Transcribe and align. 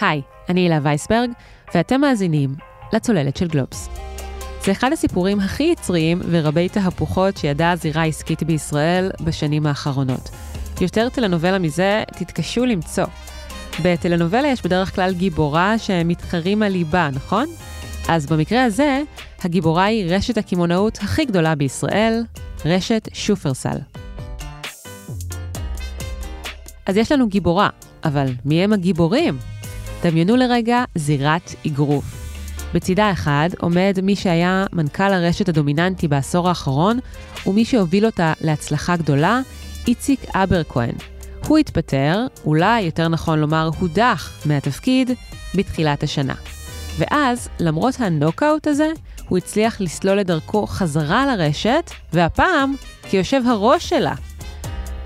היי, 0.00 0.22
אני 0.48 0.60
הילה 0.60 0.78
וייסברג, 0.82 1.30
ואתם 1.74 2.00
מאזינים 2.00 2.54
לצוללת 2.92 3.36
של 3.36 3.48
גלובס. 3.48 3.88
זה 4.64 4.72
אחד 4.72 4.92
הסיפורים 4.92 5.40
הכי 5.40 5.62
יצריים 5.62 6.20
ורבי 6.30 6.68
תהפוכות 6.68 7.36
שידעה 7.36 7.70
הזירה 7.70 8.02
העסקית 8.02 8.42
בישראל 8.42 9.10
בשנים 9.24 9.66
האחרונות. 9.66 10.30
יותר 10.80 11.08
טלנובלה 11.08 11.58
מזה 11.58 12.02
תתקשו 12.12 12.66
למצוא. 12.66 13.04
בטלנובלה 13.82 14.48
יש 14.48 14.62
בדרך 14.62 14.94
כלל 14.94 15.14
גיבורה 15.14 15.78
שמתחרים 15.78 16.62
על 16.62 16.72
ליבה, 16.72 17.08
נכון? 17.12 17.46
אז 18.08 18.26
במקרה 18.26 18.64
הזה, 18.64 19.02
הגיבורה 19.44 19.84
היא 19.84 20.14
רשת 20.14 20.38
הקמעונאות 20.38 20.98
הכי 21.02 21.24
גדולה 21.24 21.54
בישראל, 21.54 22.22
רשת 22.64 23.08
שופרסל. 23.12 23.78
אז 26.86 26.96
יש 26.96 27.12
לנו 27.12 27.28
גיבורה, 27.28 27.68
אבל 28.04 28.26
מי 28.44 28.64
הם 28.64 28.72
הגיבורים? 28.72 29.38
דמיינו 30.02 30.36
לרגע 30.36 30.84
זירת 30.94 31.54
אגרוף. 31.66 32.04
בצידה 32.74 33.12
אחד 33.12 33.48
עומד 33.60 33.98
מי 34.02 34.16
שהיה 34.16 34.66
מנכ"ל 34.72 35.12
הרשת 35.12 35.48
הדומיננטי 35.48 36.08
בעשור 36.08 36.48
האחרון, 36.48 36.98
ומי 37.46 37.64
שהוביל 37.64 38.06
אותה 38.06 38.32
להצלחה 38.40 38.96
גדולה, 38.96 39.40
איציק 39.86 40.20
אברקוהן. 40.34 40.94
הוא 41.46 41.58
התפטר, 41.58 42.26
אולי 42.44 42.80
יותר 42.80 43.08
נכון 43.08 43.38
לומר 43.38 43.70
הודח 43.78 44.32
מהתפקיד, 44.46 45.10
בתחילת 45.54 46.02
השנה. 46.02 46.34
ואז, 46.98 47.48
למרות 47.60 48.00
הנוקאוט 48.00 48.66
הזה, 48.66 48.88
הוא 49.28 49.38
הצליח 49.38 49.80
לסלול 49.80 50.20
את 50.20 50.26
דרכו 50.26 50.66
חזרה 50.66 51.26
לרשת, 51.26 51.90
והפעם 52.12 52.74
כיושב 53.02 53.42
הראש 53.46 53.88
שלה. 53.88 54.14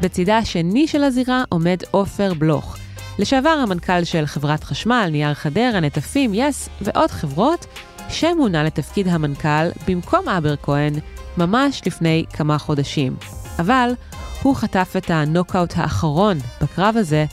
בצידה 0.01 0.39
השני 0.39 0.89
של 0.89 1.05
הזירה 1.05 1.45
עומד 1.49 1.77
עופר 1.91 2.35
בלוך, 2.35 2.77
לשעבר 3.19 3.49
המנכ"ל 3.49 4.05
של 4.05 4.27
חברת 4.27 4.65
חשמל, 4.65 5.09
נייר 5.13 5.35
חדרה, 5.35 5.81
נטפים, 5.81 6.31
yes 6.35 6.69
ועוד 6.81 7.11
חברות, 7.11 7.67
שמונה 8.09 8.65
לתפקיד 8.65 9.09
המנכ"ל 9.09 9.69
במקום 9.89 10.29
אבר 10.29 10.57
כהן 10.57 10.93
ממש 11.37 11.83
לפני 11.87 12.25
כמה 12.33 12.59
חודשים. 12.59 13.17
אבל 13.59 13.93
הוא 14.43 14.57
חטף 14.57 14.95
את 14.97 15.11
הנוקאוט 15.11 15.73
האחרון 15.77 16.39
בקרב 16.63 16.97
הזה, 16.97 17.25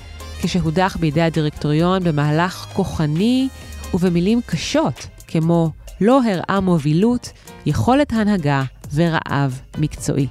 כשהודח 0.42 0.98
בידי 1.00 1.22
הדירקטוריון 1.22 2.04
במהלך 2.04 2.54
כוחני 2.74 3.48
ובמילים 3.94 4.42
קשות, 4.46 5.08
כמו 5.28 5.72
לא 6.02 6.22
הראה 6.24 6.60
מובילות, 6.60 7.32
יכולת 7.66 8.14
הנהגה 8.14 8.64
ורעב 8.94 9.62
מקצועי. 9.78 10.28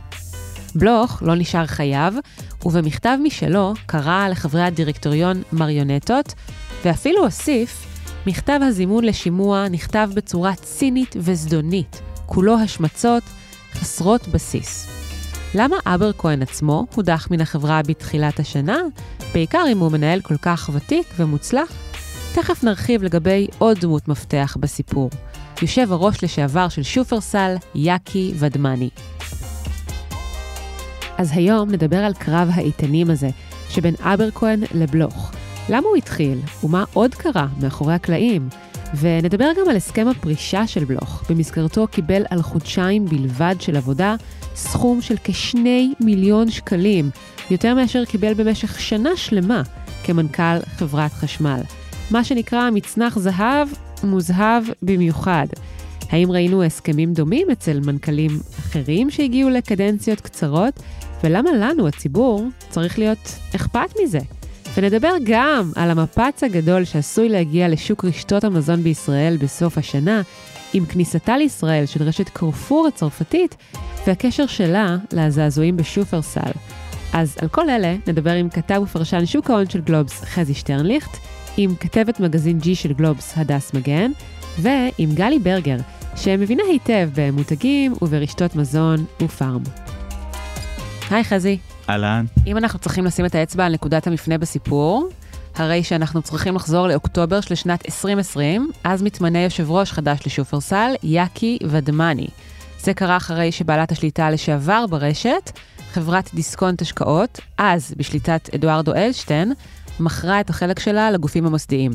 בלוך 0.74 1.22
לא 1.22 1.34
נשאר 1.34 1.66
חייו, 1.66 2.14
ובמכתב 2.67 3.19
משלו 3.23 3.75
קרא 3.87 4.28
לחברי 4.28 4.62
הדירקטוריון 4.62 5.42
מריונטות, 5.53 6.34
ואפילו 6.84 7.25
הוסיף, 7.25 7.87
מכתב 8.27 8.61
הזימון 8.62 9.05
לשימוע 9.05 9.69
נכתב 9.69 10.11
בצורה 10.14 10.55
צינית 10.55 11.17
וזדונית, 11.19 12.03
כולו 12.27 12.59
השמצות 12.59 13.23
חסרות 13.73 14.29
בסיס. 14.29 14.89
למה 15.55 15.77
אבר 15.86 16.12
כהן 16.12 16.42
עצמו 16.42 16.86
הודח 16.95 17.29
מן 17.31 17.41
החברה 17.41 17.81
בתחילת 17.83 18.41
השנה, 18.41 18.79
בעיקר 19.34 19.64
אם 19.73 19.79
הוא 19.79 19.92
מנהל 19.92 20.20
כל 20.20 20.36
כך 20.36 20.70
ותיק 20.73 21.06
ומוצלח? 21.17 21.73
תכף 22.34 22.64
נרחיב 22.64 23.03
לגבי 23.03 23.47
עוד 23.59 23.79
דמות 23.79 24.09
מפתח 24.09 24.56
בסיפור, 24.61 25.11
יושב 25.62 25.92
הראש 25.92 26.25
לשעבר 26.25 26.69
של 26.69 26.83
שופרסל, 26.83 27.55
יאקי 27.75 28.33
ודמני. 28.39 28.91
אז 31.19 31.30
היום 31.34 31.70
נדבר 31.70 31.97
על 31.97 32.14
קרב 32.14 32.48
האיתנים 32.55 33.11
הזה, 33.11 33.28
שבין 33.70 33.94
אברקוהן 34.00 34.61
לבלוך. 34.74 35.33
למה 35.69 35.88
הוא 35.88 35.97
התחיל, 35.97 36.38
ומה 36.64 36.84
עוד 36.92 37.14
קרה 37.14 37.47
מאחורי 37.61 37.94
הקלעים? 37.94 38.48
ונדבר 39.00 39.50
גם 39.61 39.69
על 39.70 39.77
הסכם 39.77 40.08
הפרישה 40.08 40.66
של 40.66 40.84
בלוך, 40.84 41.24
במסגרתו 41.30 41.86
קיבל 41.86 42.22
על 42.30 42.42
חודשיים 42.42 43.05
בלבד 43.05 43.55
של 43.61 43.77
עבודה 43.77 44.14
סכום 44.55 45.01
של 45.01 45.14
כשני 45.24 45.92
מיליון 46.01 46.51
שקלים, 46.51 47.11
יותר 47.50 47.74
מאשר 47.74 48.05
קיבל 48.05 48.35
במשך 48.35 48.80
שנה 48.80 49.11
שלמה 49.17 49.62
כמנכ"ל 50.05 50.58
חברת 50.77 51.12
חשמל. 51.12 51.61
מה 52.11 52.24
שנקרא 52.24 52.70
מצנח 52.70 53.18
זהב 53.18 53.68
מוזהב 54.02 54.62
במיוחד. 54.83 55.46
האם 56.11 56.30
ראינו 56.33 56.62
הסכמים 56.62 57.12
דומים 57.12 57.50
אצל 57.50 57.80
מנכ"לים 57.80 58.30
אחרים 58.58 59.11
שהגיעו 59.11 59.50
לקדנציות 59.50 60.20
קצרות? 60.20 60.80
ולמה 61.24 61.51
לנו, 61.52 61.89
הציבור, 61.89 62.48
צריך 62.70 62.98
להיות 62.98 63.34
אכפת 63.56 63.95
מזה? 64.02 64.18
ונדבר 64.77 65.12
גם 65.24 65.73
על 65.77 65.90
המפץ 65.90 66.45
הגדול 66.45 66.84
שעשוי 66.84 67.29
להגיע 67.29 67.68
לשוק 67.68 68.05
רשתות 68.05 68.45
המזון 68.45 68.83
בישראל 68.83 69.36
בסוף 69.36 69.79
השנה, 69.79 70.23
עם 70.74 70.86
כניסתה 70.86 71.36
לישראל 71.36 71.86
של 71.86 72.02
רשת 72.02 72.29
קרפור 72.29 72.86
הצרפתית, 72.86 73.56
והקשר 74.06 74.46
שלה 74.46 74.96
לזעזועים 75.12 75.77
בשופרסל. 75.77 76.51
אז 77.12 77.36
על 77.40 77.48
כל 77.48 77.70
אלה 77.70 77.96
נדבר 78.06 78.33
עם 78.33 78.50
כתב 78.50 78.80
ופרשן 78.85 79.27
שוק 79.27 79.50
ההון 79.50 79.70
של 79.70 79.80
גלובס 79.80 80.20
חזי 80.24 80.55
שטרנליכט, 80.55 81.17
עם 81.56 81.74
כתבת 81.80 82.20
מגזין 82.20 82.58
G 82.62 82.64
של 82.74 82.92
גלובס 82.92 83.33
הדס 83.36 83.74
מגן, 83.74 84.11
ועם 84.58 85.14
גלי 85.14 85.39
ברגר, 85.39 85.77
שמבינה 86.17 86.62
היטב 86.70 87.08
במותגים 87.14 87.92
וברשתות 88.02 88.56
מזון 88.56 89.05
ופארם. 89.23 89.87
היי 91.11 91.24
חזי. 91.24 91.58
אהלן. 91.89 92.24
אם 92.46 92.57
אנחנו 92.57 92.79
צריכים 92.79 93.05
לשים 93.05 93.27
את 93.27 93.35
האצבע 93.35 93.67
על 93.67 93.73
נקודת 93.73 94.07
המפנה 94.07 94.39
בסיפור, 94.39 95.08
הרי 95.55 95.85
שאנחנו 95.85 96.23
צריכים 96.23 96.55
לחזור 96.55 96.86
לאוקטובר 96.86 97.41
של 97.41 97.55
שנת 97.55 97.86
2020, 97.86 98.70
אז 98.85 99.02
מתמנה 99.02 99.39
יושב 99.39 99.70
ראש 99.70 99.92
חדש 99.92 100.20
לשופרסל, 100.27 100.95
יאקי 101.02 101.58
ודמני. 101.64 102.27
זה 102.80 102.95
קרה 102.95 103.17
אחרי 103.17 103.52
שבעלת 103.52 103.92
השליטה 103.92 104.30
לשעבר 104.30 104.85
ברשת, 104.91 105.51
חברת 105.92 106.35
דיסקונט 106.35 106.83
השקעות, 106.83 107.41
אז 107.58 107.95
בשליטת 107.97 108.48
אדוארדו 108.55 108.95
אלשטיין, 108.95 109.52
מכרה 110.01 110.41
את 110.41 110.51
החלק 110.51 110.79
שלה 110.79 111.11
לגופים 111.11 111.47
המוסדיים. 111.47 111.92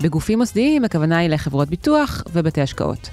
בגופים 0.00 0.38
מוסדיים 0.38 0.84
הכוונה 0.84 1.18
היא 1.18 1.30
לחברות 1.30 1.68
ביטוח 1.68 2.22
ובתי 2.32 2.60
השקעות. 2.60 3.10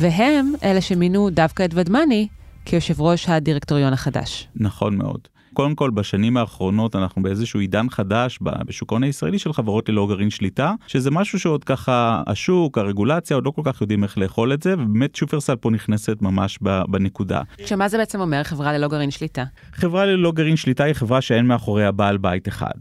והם 0.00 0.52
אלה 0.62 0.80
שמינו 0.80 1.30
דווקא 1.30 1.64
את 1.64 1.70
ודמני 1.74 2.28
כיושב 2.66 3.00
ראש 3.00 3.28
הדירקטוריון 3.28 3.92
החדש. 3.92 4.48
נכון 4.56 4.96
מאוד. 4.96 5.20
קודם 5.52 5.74
כל 5.74 5.90
בשנים 5.90 6.36
האחרונות 6.36 6.96
אנחנו 6.96 7.22
באיזשהו 7.22 7.60
עידן 7.60 7.90
חדש 7.90 8.38
בשוק 8.42 8.92
ההון 8.92 9.02
הישראלי 9.02 9.38
של 9.38 9.52
חברות 9.52 9.88
ללא 9.88 10.06
גרעין 10.08 10.30
שליטה 10.30 10.72
שזה 10.86 11.10
משהו 11.10 11.38
שעוד 11.38 11.64
ככה 11.64 12.22
השוק 12.26 12.78
הרגולציה 12.78 13.34
עוד 13.34 13.46
לא 13.46 13.50
כל 13.50 13.62
כך 13.64 13.80
יודעים 13.80 14.04
איך 14.04 14.18
לאכול 14.18 14.52
את 14.52 14.62
זה 14.62 14.74
ובאמת 14.74 15.14
שופרסל 15.14 15.56
פה 15.56 15.70
נכנסת 15.70 16.22
ממש 16.22 16.58
בנקודה. 16.88 17.42
שמה 17.66 17.88
זה 17.88 17.98
בעצם 17.98 18.20
אומר 18.20 18.42
חברה 18.42 18.72
ללא 18.72 18.88
גרעין 18.88 19.10
שליטה? 19.10 19.44
חברה 19.72 20.06
ללא 20.06 20.32
גרעין 20.32 20.56
שליטה 20.56 20.84
היא 20.84 20.94
חברה 20.94 21.20
שאין 21.20 21.46
מאחוריה 21.46 21.92
בעל 21.92 22.16
בית 22.16 22.48
אחד. 22.48 22.78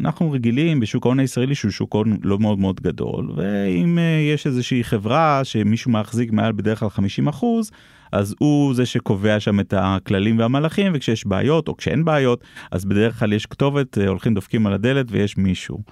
אנחנו 0.00 0.30
רגילים 0.30 0.80
בשוק 0.80 1.06
ההון 1.06 1.20
הישראלי 1.20 1.54
שהוא 1.54 1.70
שוק 1.70 1.94
הון 1.94 2.16
לא 2.22 2.38
מאוד 2.38 2.58
מאוד 2.58 2.80
גדול 2.80 3.30
ואם 3.36 3.98
uh, 3.98 4.34
יש 4.34 4.46
איזושהי 4.46 4.84
חברה 4.84 5.40
שמישהו 5.44 5.90
מחזיק 5.90 6.32
מעל 6.32 6.52
בדרך 6.52 6.80
כלל 6.80 6.90
50 6.90 7.28
אחוז 7.28 7.70
אז 8.12 8.34
הוא 8.38 8.74
זה 8.74 8.86
שקובע 8.86 9.40
שם 9.40 9.60
את 9.60 9.74
הכללים 9.76 10.38
והמהלכים 10.38 10.92
וכשיש 10.94 11.26
בעיות 11.26 11.68
או 11.68 11.76
כשאין 11.76 12.04
בעיות 12.04 12.44
אז 12.70 12.84
בדרך 12.84 13.18
כלל 13.18 13.32
יש 13.32 13.46
כתובת 13.46 13.98
אה, 13.98 14.08
הולכים 14.08 14.34
דופקים 14.34 14.66
על 14.66 14.72
הדלת 14.72 15.06
ויש 15.10 15.36
מישהו. 15.36 15.82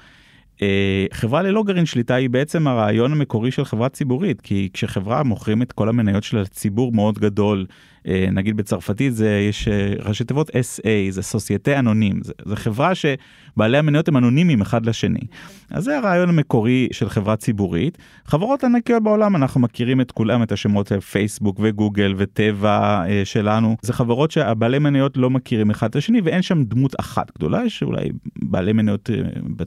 אה, 0.62 1.06
חברה 1.12 1.42
ללא 1.42 1.62
גרעין 1.62 1.86
שליטה 1.86 2.14
היא 2.14 2.30
בעצם 2.30 2.66
הרעיון 2.66 3.12
המקורי 3.12 3.50
של 3.50 3.64
חברה 3.64 3.88
ציבורית 3.88 4.40
כי 4.40 4.68
כשחברה 4.72 5.22
מוכרים 5.22 5.62
את 5.62 5.72
כל 5.72 5.88
המניות 5.88 6.24
של 6.24 6.38
הציבור 6.38 6.92
מאוד 6.92 7.18
גדול 7.18 7.66
נגיד 8.32 8.56
בצרפתית 8.56 9.14
זה 9.14 9.46
יש 9.48 9.68
אה, 9.68 9.92
ראשי 10.04 10.24
תיבות 10.24 10.50
SA 10.50 10.88
זה 11.10 11.22
סוסייטה 11.22 11.78
אנונים 11.78 12.20
זה, 12.22 12.32
זה 12.44 12.56
חברה 12.56 12.92
שבעלי 12.94 13.78
המניות 13.78 14.08
הם 14.08 14.16
אנונימיים 14.16 14.60
אחד 14.60 14.86
לשני. 14.86 15.20
אז 15.70 15.84
זה 15.84 15.98
הרעיון 15.98 16.28
המקורי 16.28 16.88
של 16.92 17.08
חברה 17.08 17.36
ציבורית. 17.36 17.98
חברות 18.24 18.64
ענקיות 18.64 19.02
בעולם 19.02 19.36
אנחנו 19.36 19.60
מכירים 19.60 20.00
את 20.00 20.12
כולם 20.12 20.42
את 20.42 20.52
השמות 20.52 20.92
פייסבוק 20.92 21.60
וגוגל 21.62 22.14
וטבע 22.16 23.04
שלנו 23.24 23.76
זה 23.82 23.92
חברות 23.92 24.30
שהבעלי 24.30 24.78
מניות 24.78 25.16
לא 25.16 25.30
מכירים 25.30 25.70
אחד 25.70 25.88
את 25.88 25.96
השני 25.96 26.20
ואין 26.24 26.42
שם 26.42 26.64
דמות 26.64 27.00
אחת 27.00 27.30
גדולה 27.38 27.64
יש 27.64 27.82
אולי 27.82 28.08
בעלי 28.36 28.72
מניות 28.72 29.10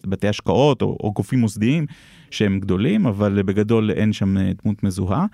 בתי 0.06 0.28
השקעות 0.28 0.82
או, 0.82 0.98
או 1.04 1.14
גופים 1.14 1.40
מוסדיים 1.40 1.86
שהם 2.32 2.60
גדולים 2.60 3.06
אבל 3.06 3.42
בגדול 3.42 3.92
אין 3.92 4.14
שם 4.14 4.36
דמות 4.64 4.84
מזוהה. 4.84 5.26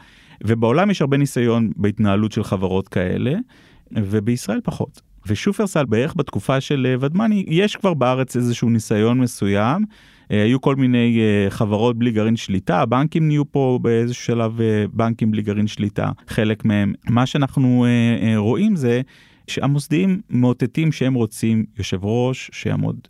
ובעולם 0.43 0.91
יש 0.91 1.01
הרבה 1.01 1.17
ניסיון 1.17 1.71
בהתנהלות 1.75 2.31
של 2.31 2.43
חברות 2.43 2.87
כאלה, 2.87 3.33
ובישראל 3.91 4.59
פחות. 4.63 5.01
ושופרסל 5.27 5.85
בערך 5.85 6.13
בתקופה 6.15 6.61
של 6.61 6.87
אה, 6.89 6.95
ודמני 6.99 7.45
יש 7.47 7.75
כבר 7.75 7.93
בארץ 7.93 8.35
איזשהו 8.35 8.69
ניסיון 8.69 9.19
מסוים. 9.19 9.85
אה, 10.31 10.43
היו 10.43 10.61
כל 10.61 10.75
מיני 10.75 11.19
אה, 11.19 11.49
חברות 11.49 11.97
בלי 11.97 12.11
גרעין 12.11 12.35
שליטה, 12.35 12.81
הבנקים 12.81 13.27
נהיו 13.27 13.51
פה 13.51 13.79
באיזשהו 13.81 14.23
שלב 14.23 14.59
בנקים 14.93 15.31
בלי 15.31 15.41
גרעין 15.41 15.67
שליטה, 15.67 16.11
חלק 16.27 16.65
מהם. 16.65 16.93
מה 17.09 17.25
שאנחנו 17.25 17.85
רואים 18.37 18.75
זה 18.75 19.01
שהמוסדיים 19.47 20.21
מאותתים 20.29 20.91
שהם 20.91 21.13
רוצים 21.13 21.65
יושב 21.77 22.05
ראש 22.05 22.49
שיעמוד 22.53 23.07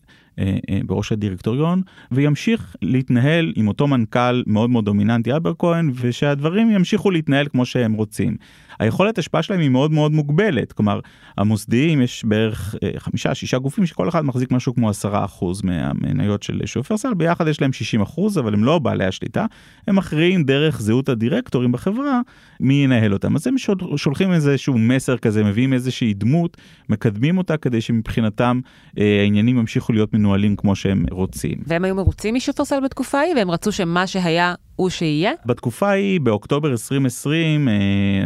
בראש 0.85 1.11
הדירקטוריון, 1.11 1.81
וימשיך 2.11 2.75
להתנהל 2.81 3.53
עם 3.55 3.67
אותו 3.67 3.87
מנכ"ל 3.87 4.43
מאוד 4.47 4.69
מאוד 4.69 4.85
דומיננטי, 4.85 5.35
אבר 5.35 5.53
כהן, 5.59 5.91
ושהדברים 5.95 6.71
ימשיכו 6.71 7.11
להתנהל 7.11 7.47
כמו 7.47 7.65
שהם 7.65 7.93
רוצים. 7.93 8.37
היכולת 8.79 9.17
השפעה 9.17 9.43
שלהם 9.43 9.59
היא 9.59 9.69
מאוד 9.69 9.91
מאוד 9.91 10.11
מוגבלת, 10.11 10.73
כלומר, 10.73 10.99
המוסדיים 11.37 12.01
יש 12.01 12.25
בערך 12.25 12.75
אה, 12.83 12.89
חמישה, 12.97 13.35
שישה 13.35 13.57
גופים 13.57 13.85
שכל 13.85 14.09
אחד 14.09 14.25
מחזיק 14.25 14.51
משהו 14.51 14.75
כמו 14.75 14.89
עשרה 14.89 15.25
אחוז 15.25 15.61
מהמניות 15.63 16.43
של 16.43 16.61
שופרסל, 16.65 17.13
ביחד 17.13 17.47
יש 17.47 17.61
להם 17.61 17.73
60 17.73 18.01
אחוז, 18.01 18.37
אבל 18.37 18.53
הם 18.53 18.63
לא 18.63 18.79
בעלי 18.79 19.05
השליטה, 19.05 19.45
הם 19.87 19.95
מכריעים 19.95 20.43
דרך 20.43 20.81
זהות 20.81 21.09
הדירקטורים 21.09 21.71
בחברה, 21.71 22.21
מי 22.59 22.73
ינהל 22.73 23.13
אותם. 23.13 23.35
אז 23.35 23.47
הם 23.47 23.55
שולחים 23.95 24.31
איזשהו 24.31 24.77
מסר 24.77 25.17
כזה, 25.17 25.43
מביאים 25.43 25.73
איזושהי 25.73 26.13
דמות, 26.13 26.57
מקדמים 26.89 27.37
אותה 27.37 27.57
כדי 27.57 27.81
שמבחינתם 27.81 28.59
אה, 28.99 29.21
העניינים 29.21 29.57
ימשיכו 29.57 29.93
להיות 29.93 30.13
מנוהלים 30.25 30.55
כמו 30.55 30.75
שהם 30.75 31.05
רוצים. 31.11 31.57
והם 31.67 31.83
היו 31.83 31.95
מרוצים 31.95 32.35
משופרסל 32.35 32.79
בתקופה 32.79 33.19
ההיא, 33.19 33.35
והם 33.35 33.51
רצו 33.51 33.71
שמה 33.71 34.07
שהיה 34.07 34.53
הוא 34.75 34.89
שיהיה? 34.89 35.31
בתקופה 35.45 35.89
ההיא, 35.89 36.19
באוקטובר 36.19 36.71
2020, 36.71 37.67
אה, 37.67 37.73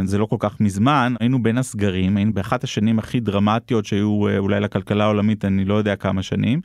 זה 0.05 0.17
לא 0.17 0.25
כל 0.25 0.35
כך 0.39 0.61
מזמן, 0.61 1.13
היינו 1.19 1.43
בין 1.43 1.57
הסגרים, 1.57 2.17
היינו 2.17 2.33
באחת 2.33 2.63
השנים 2.63 2.99
הכי 2.99 3.19
דרמטיות 3.19 3.85
שהיו 3.85 4.27
אה, 4.27 4.37
אולי 4.37 4.59
לכלכלה 4.59 5.03
העולמית, 5.03 5.45
אני 5.45 5.65
לא 5.65 5.73
יודע 5.73 5.95
כמה 5.95 6.23
שנים. 6.23 6.61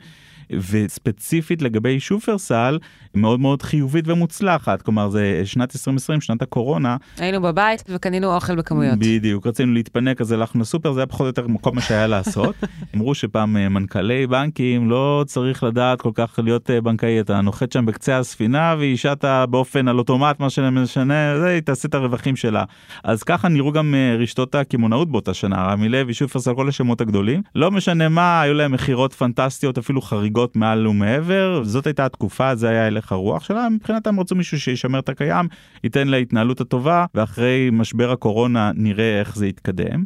וספציפית 0.51 1.61
לגבי 1.61 1.99
שופרסל 1.99 2.79
מאוד 3.15 3.39
מאוד 3.39 3.61
חיובית 3.61 4.07
ומוצלחת. 4.07 4.81
כלומר 4.81 5.09
זה 5.09 5.41
שנת 5.45 5.75
2020 5.75 6.21
שנת 6.21 6.41
הקורונה. 6.41 6.97
היינו 7.17 7.41
בבית 7.41 7.83
וקנינו 7.89 8.35
אוכל 8.35 8.55
בכמויות. 8.55 8.99
בדיוק. 8.99 9.47
רצינו 9.47 9.73
להתפנק 9.73 10.21
אז 10.21 10.31
הלכנו 10.31 10.61
לסופר 10.61 10.93
זה 10.93 10.99
היה 10.99 11.07
פחות 11.07 11.21
או 11.21 11.27
יותר 11.27 11.45
כל 11.61 11.71
מה 11.71 11.81
שהיה 11.81 12.07
לעשות. 12.07 12.55
אמרו 12.95 13.15
שפעם 13.15 13.57
אה, 13.57 13.69
מנכ"לי 13.69 14.27
בנקים 14.27 14.89
לא 14.89 15.23
צריך 15.27 15.63
לדעת 15.63 16.01
כל 16.01 16.11
כך 16.13 16.39
להיות 16.43 16.69
אה, 16.69 16.81
בנקאי 16.81 17.19
אתה 17.19 17.41
נוחת 17.41 17.71
שם 17.71 17.85
בקצה 17.85 18.17
הספינה 18.17 18.75
והשעת 18.79 19.25
באופן 19.49 19.87
על 19.87 19.99
אוטומט 19.99 20.39
מה 20.39 20.49
שמשנה 20.49 21.39
זה 21.39 21.47
היא 21.47 21.59
תעשה 21.59 21.87
את 21.87 21.95
הרווחים 21.95 22.35
שלה. 22.35 22.63
אז 23.03 23.23
ככה 23.23 23.47
נראו 23.47 23.71
גם 23.71 23.95
אה, 23.95 24.15
רשתות 24.19 24.55
הקמעונאות 24.55 25.11
באותה 25.11 25.33
שנה. 25.33 25.63
רמי 25.63 25.89
לוי 25.89 26.13
שופרסל 26.13 26.55
כל 26.55 26.69
השמות 26.69 27.01
הגדולים. 27.01 27.41
לא 27.55 27.71
משנה 27.71 28.09
מה 28.09 28.41
היו 28.41 28.53
להם 28.53 28.71
מכירות 28.71 29.13
פנטסטיות 29.13 29.77
אפילו 29.77 30.01
חריגות. 30.01 30.34
חריגות 30.35 30.55
מעל 30.55 30.87
ומעבר, 30.87 31.61
זאת 31.63 31.87
הייתה 31.87 32.05
התקופה, 32.05 32.55
זה 32.55 32.69
היה 32.69 32.87
הלך 32.87 33.11
הרוח 33.11 33.43
שלה, 33.43 33.69
מבחינתם 33.69 34.19
רצו 34.19 34.35
מישהו 34.35 34.59
שישמר 34.59 34.99
את 34.99 35.09
הקיים, 35.09 35.47
ייתן 35.83 36.07
להתנהלות 36.07 36.61
הטובה, 36.61 37.05
ואחרי 37.15 37.69
משבר 37.71 38.11
הקורונה 38.11 38.71
נראה 38.75 39.19
איך 39.19 39.35
זה 39.35 39.47
יתקדם. 39.47 40.03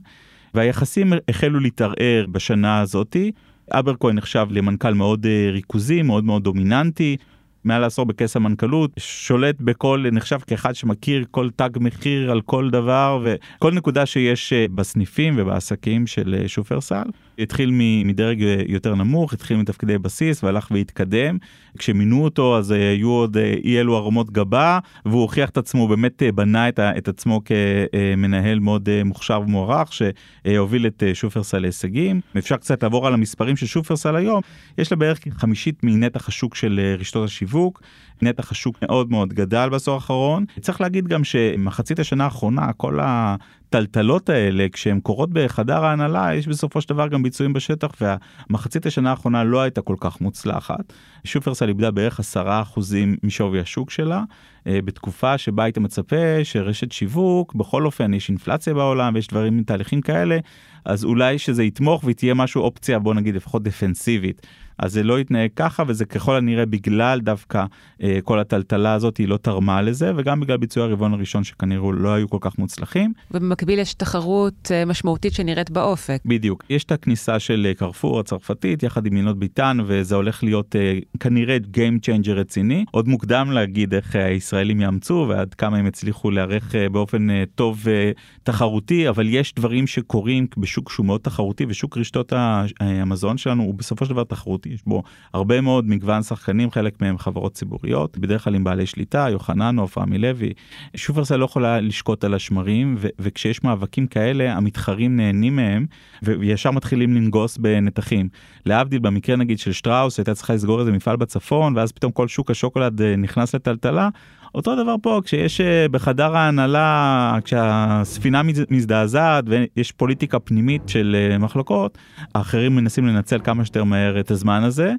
והיחסים 0.54 1.14
החלו 1.30 1.60
להתערער 1.60 2.26
בשנה 2.32 2.80
הזאתי. 2.80 3.32
אברקוין 3.72 4.16
נחשב 4.16 4.48
למנכ"ל 4.50 4.94
מאוד 4.94 5.26
אה, 5.26 5.50
ריכוזי, 5.52 6.02
מאוד 6.02 6.24
מאוד 6.24 6.44
דומיננטי. 6.44 7.18
מעל 7.64 7.82
לעשור 7.82 8.06
בכס 8.06 8.36
המנכ"לות, 8.36 8.92
שולט 9.00 9.56
בכל, 9.62 10.06
נחשב 10.12 10.40
כאחד 10.48 10.76
שמכיר 10.76 11.26
כל 11.32 11.50
תג 11.56 11.70
מחיר 11.80 12.32
על 12.32 12.42
כל 12.42 12.70
דבר 12.70 13.24
וכל 13.24 13.72
נקודה 13.74 14.06
שיש 14.06 14.54
אה, 14.54 14.66
בסניפים 14.76 15.34
ובעסקים 15.38 16.08
של 16.08 16.36
אה, 16.42 16.48
שופרסל. 16.48 17.04
התחיל 17.40 17.72
מדרג 18.06 18.44
אה, 18.44 18.56
יותר 18.68 18.96
נמוך, 18.96 19.34
התחיל 19.34 19.58
מתפקידי 19.58 19.98
בסיס 19.98 20.44
והלך 20.44 20.72
והתקדם. 20.72 21.38
כשמינו 21.78 22.24
אותו 22.24 22.58
אז 22.58 22.72
היו 22.72 23.10
עוד 23.10 23.38
אי 23.38 23.80
אלו 23.80 23.98
הרמות 23.98 24.32
גבה 24.32 24.80
והוא 25.06 25.22
הוכיח 25.22 25.50
את 25.50 25.58
עצמו, 25.58 25.88
באמת 25.88 26.24
בנה 26.36 26.70
את, 26.70 26.80
את 26.80 27.08
עצמו 27.08 27.42
כמנהל 27.46 28.60
מאוד 28.60 28.90
מוכשר 29.06 29.42
ומוערך 29.42 29.90
שהוביל 29.94 30.88
את 30.88 31.04
שופרסל 31.14 31.60
להישגים. 31.60 32.22
אפשר 32.38 32.58
קצת 32.58 32.84
לעבור 32.84 33.08
על 33.08 33.14
המספרים 33.14 33.56
של 33.56 33.66
שופרסל 33.66 34.16
היום, 34.16 34.42
יש 34.78 34.92
לה 34.92 34.98
בערך 34.98 35.20
חמישית 35.32 35.84
מנתח 35.84 36.28
השוק 36.28 36.56
של 36.56 36.96
רשתות 37.00 37.26
השיווק, 37.26 37.82
נתח 38.22 38.52
השוק 38.52 38.78
מאוד 38.82 39.12
מאוד 39.12 39.34
גדל 39.34 39.70
בעשור 39.70 39.94
האחרון. 39.94 40.46
צריך 40.62 40.82
להגיד 40.82 41.08
גם 41.08 41.24
שמחצית 41.24 42.00
השנה 42.00 42.24
האחרונה 42.24 42.74
כל 42.74 43.00
הטלטלות 43.02 44.30
האלה 44.30 44.68
כשהן 44.74 45.00
קורות 45.00 45.30
בחדר 45.34 45.86
ההנהלה 45.86 46.36
יש 46.36 46.48
בסופו 46.48 46.82
של 46.82 46.90
דבר 46.90 47.08
גם 47.08 47.24
ביצועים 47.24 47.54
בשטח 47.54 47.92
והמחצית 48.02 48.86
השנה 48.86 49.10
האחרונה 49.10 49.44
לא 49.44 49.62
הייתה 49.62 49.82
כל 49.82 49.96
כך 50.00 50.22
מוצלחת. 50.22 50.94
שופרסל 51.24 51.68
איבדה 51.68 51.92
בערך 51.92 52.20
עשרה 52.20 52.62
אחוזים 52.62 53.16
משווי 53.24 53.60
השוק 53.60 53.92
שלה 53.92 54.24
אה, 54.68 54.80
בתקופה 54.86 55.38
שבה 55.38 55.64
היית 55.64 55.78
מצפה 55.78 56.44
שרשת 56.44 56.92
שיווק 56.92 57.56
בכל 57.56 57.86
אופן 57.86 58.14
יש 58.14 58.30
אינפלציה 58.30 58.74
בעולם 58.74 59.16
ויש 59.16 59.28
דברים 59.28 59.64
תהליכים 59.64 60.02
כאלה 60.02 60.38
אז 60.86 61.04
אולי 61.04 61.40
שזה 61.40 61.64
יתמוך 61.64 62.04
ותהיה 62.06 62.34
משהו 62.34 62.62
אופציה 62.62 63.00
בוא 63.00 63.14
נגיד 63.14 63.36
לפחות 63.36 63.64
דפנסיבית. 63.64 64.48
אז 64.80 64.94
זה 64.94 65.04
לא 65.04 65.20
יתנהג 65.20 65.50
ככה 65.56 65.84
וזה 65.88 66.06
ככל 66.06 66.36
הנראה 66.36 66.66
בגלל 66.66 67.20
דווקא 67.20 67.66
אה, 68.04 68.20
כל 68.24 68.40
הטלטלה 68.40 68.94
הזאת 68.94 69.18
היא 69.18 69.28
לא 69.28 69.38
תרמה 69.38 69.82
לזה 69.82 70.12
וגם 70.16 70.40
בגלל 70.40 70.58
ביצוע 70.58 70.84
הרבעון 70.84 71.14
הראשון 71.14 71.44
שכנראה 71.44 71.92
לא 71.94 72.14
היו 72.14 72.30
כל 72.30 72.38
כך 72.42 72.58
מוצלחים. 72.58 73.14
ובמקביל 73.32 73.80
יש 73.80 73.94
תחרות 73.94 74.72
אה, 74.72 74.86
משמעותית 74.86 75.34
שנראית 75.34 75.72
באופק. 75.72 76.22
בדיוק 76.26 76.64
יש 76.70 76.84
את 76.84 76.92
הכניסה 76.92 77.40
של 77.40 77.66
אה, 77.70 77.74
קרפור 77.74 78.20
הצרפתית 78.20 78.84
יחד 78.84 79.06
עם 79.06 79.14
מינות 79.14 79.40
ביטן 79.40 79.78
וזה 79.86 80.16
הולך 80.16 80.44
להיות 80.44 80.76
אה, 80.76 81.00
כנראה 81.20 81.58
Game 81.74 82.06
Changer 82.06 82.32
רציני 82.32 82.86
עוד 82.92 83.08
מוקדם 83.08 83.52
להגיד 83.52 83.94
איך 83.94 84.16
הישראלים 84.16 84.82
יאמצו 84.82 85.26
ועד 85.30 85.54
כמה 85.54 85.78
הם 85.78 85.86
הצליחו 85.86 86.32
להיערך 86.32 86.76
אה, 86.76 86.90
באופן 86.90 87.30
אה, 87.30 87.44
טוב 87.56 87.88
אה, 87.88 88.12
תחרותי 88.44 89.10
אבל 89.10 89.28
יש 89.30 89.54
דברים 89.54 89.88
שקורים 89.88 90.48
בשוק 90.58 90.92
שהוא 90.92 91.06
מאוד 91.06 91.22
תחרותי 91.22 91.66
ושוק 91.70 91.98
רשתות 91.98 92.34
המזון 92.80 93.38
שלנו 93.38 93.64
הוא 93.64 93.76
בסופו 93.76 94.06
של 94.06 94.12
דבר 94.12 94.24
תחרותי. 94.24 94.69
יש 94.70 94.82
בו 94.86 95.04
הרבה 95.34 95.62
מאוד 95.62 95.90
מגוון 95.90 96.24
שחקנים, 96.24 96.72
חלק 96.72 97.02
מהם 97.02 97.18
חברות 97.18 97.54
ציבוריות, 97.54 98.18
בדרך 98.18 98.44
כלל 98.44 98.56
עם 98.56 98.64
בעלי 98.64 98.86
שליטה, 98.86 99.28
יוחננוף, 99.32 99.98
רמי 99.98 100.18
לוי. 100.18 100.54
שופרסל 100.96 101.36
לא 101.36 101.46
יכולה 101.46 101.80
לשקוט 101.80 102.24
על 102.24 102.34
השמרים, 102.34 102.96
ו- 102.98 103.08
וכשיש 103.20 103.64
מאבקים 103.64 104.08
כאלה, 104.08 104.54
המתחרים 104.54 105.16
נהנים 105.16 105.56
מהם, 105.56 105.86
וישר 106.24 106.72
מתחילים 106.72 107.14
לנגוס 107.14 107.58
בנתחים. 107.58 108.30
להבדיל, 108.66 109.00
במקרה 109.00 109.36
נגיד 109.36 109.60
של 109.60 109.72
שטראוס, 109.72 110.20
הייתה 110.20 110.34
צריכה 110.36 110.54
לסגור 110.54 110.80
איזה 110.80 110.92
מפעל 110.92 111.16
בצפון, 111.16 111.78
ואז 111.78 111.92
פתאום 111.92 112.12
כל 112.12 112.28
שוק 112.28 112.52
השוקולד 112.52 113.02
אה, 113.02 113.16
נכנס 113.16 113.56
לטלטלה. 113.56 114.10
אותו 114.56 114.84
דבר 114.84 114.96
פה 115.02 115.22
כשיש 115.26 115.62
אה, 115.62 115.86
בחדר 115.92 116.38
ההנהלה 116.38 117.38
כשהספינה 117.44 118.42
מזדעזעת 118.70 119.44
ויש 119.48 119.92
פוליטיקה 119.92 120.40
פנימית 120.40 120.90
של 120.90 121.16
אה, 121.20 121.38
מחלוקות 121.38 121.98
האחרים 122.36 122.76
מנסים 122.76 123.08
לנצל 123.08 123.40
כמה 123.44 123.66
שיותר 123.66 123.84
מהר 123.84 124.20
את 124.20 124.32
הזמן 124.32 124.64
הזה. 124.64 124.94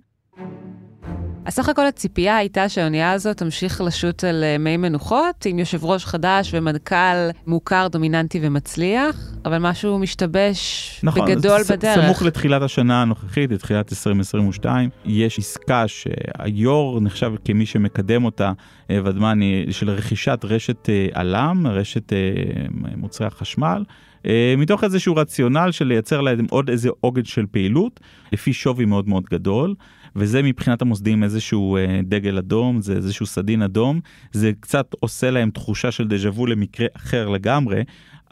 אז 1.45 1.53
סך 1.55 1.69
הכל 1.69 1.87
הציפייה 1.87 2.37
הייתה 2.37 2.69
שהאונייה 2.69 3.13
הזאת 3.13 3.37
תמשיך 3.37 3.81
לשוט 3.81 4.25
על 4.25 4.45
אה, 4.45 4.59
מי 4.59 4.77
מנוחות, 4.77 5.47
עם 5.47 5.59
יושב 5.59 5.85
ראש 5.85 6.05
חדש 6.05 6.55
ומנכ"ל 6.55 7.31
מוכר, 7.47 7.89
דומיננטי 7.89 8.39
ומצליח, 8.43 9.17
אבל 9.45 9.59
משהו 9.59 9.99
משתבש 9.99 11.01
נכון, 11.03 11.25
בגדול 11.27 11.63
ס- 11.63 11.71
בדרך. 11.71 12.05
סמוך 12.05 12.23
לתחילת 12.23 12.63
השנה 12.63 13.03
הנוכחית, 13.03 13.53
לתחילת 13.53 13.93
2022, 13.93 14.91
יש 15.05 15.39
עסקה 15.39 15.85
שהיו"ר 15.89 17.01
נחשב 17.01 17.33
כמי 17.45 17.67
שמקדם 17.67 18.25
אותה, 18.25 18.53
אה, 18.91 18.99
ודמני, 19.05 19.67
של 19.71 19.91
רכישת 19.91 20.41
רשת 20.45 20.89
עלם, 21.13 21.67
אה, 21.67 21.73
רשת 21.73 22.13
מוצרי 22.97 23.27
החשמל. 23.27 23.85
מתוך 24.59 24.85
איזשהו 24.85 25.17
רציונל 25.17 25.69
של 25.71 25.85
לייצר 25.85 26.21
להם 26.21 26.47
עוד 26.51 26.71
איזה 26.71 26.89
עוגן 27.01 27.25
של 27.25 27.47
פעילות, 27.51 28.01
לפי 28.33 28.53
שווי 28.53 28.85
מאוד 28.85 29.09
מאוד 29.09 29.25
גדול. 29.31 29.75
וזה 30.17 30.43
מבחינת 30.43 30.83
המוסדים 30.83 31.23
איזשהו 31.23 31.77
אה, 31.77 32.01
דגל 32.03 32.39
אדום, 32.39 32.83
זה 32.83 32.93
איזשהו 32.93 33.27
סדין 33.27 33.63
אדום, 33.63 34.01
זה 34.33 34.53
קצת 34.61 34.95
עושה 35.01 35.31
להם 35.31 35.51
תחושה 35.51 35.91
של 35.91 36.09
דז'ה 36.09 36.31
וו 36.31 36.47
למקרה 36.47 36.87
אחר 36.97 37.29
לגמרי, 37.29 37.83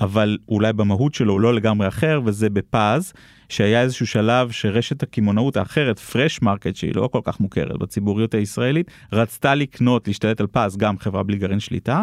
אבל 0.01 0.39
אולי 0.49 0.73
במהות 0.73 1.15
שלו 1.15 1.33
הוא 1.33 1.41
לא 1.41 1.55
לגמרי 1.55 1.89
אחר, 1.89 2.21
וזה 2.25 2.51
בפז, 2.51 3.13
שהיה 3.49 3.83
איזשהו 3.83 4.07
שלב 4.07 4.51
שרשת 4.51 5.03
הקמעונאות 5.03 5.57
האחרת, 5.57 5.99
פרש 5.99 6.43
מרקט, 6.43 6.77
שהיא 6.77 6.93
לא 6.95 7.09
כל 7.13 7.21
כך 7.25 7.41
מוכרת 7.41 7.79
בציבוריות 7.79 8.35
הישראלית, 8.35 8.91
רצתה 9.13 9.55
לקנות, 9.55 10.09
להשתלט 10.09 10.41
על 10.41 10.47
פז, 10.47 10.77
גם 10.77 10.99
חברה 10.99 11.23
בלי 11.23 11.37
גרעין 11.37 11.61
שליטה, 11.61 12.03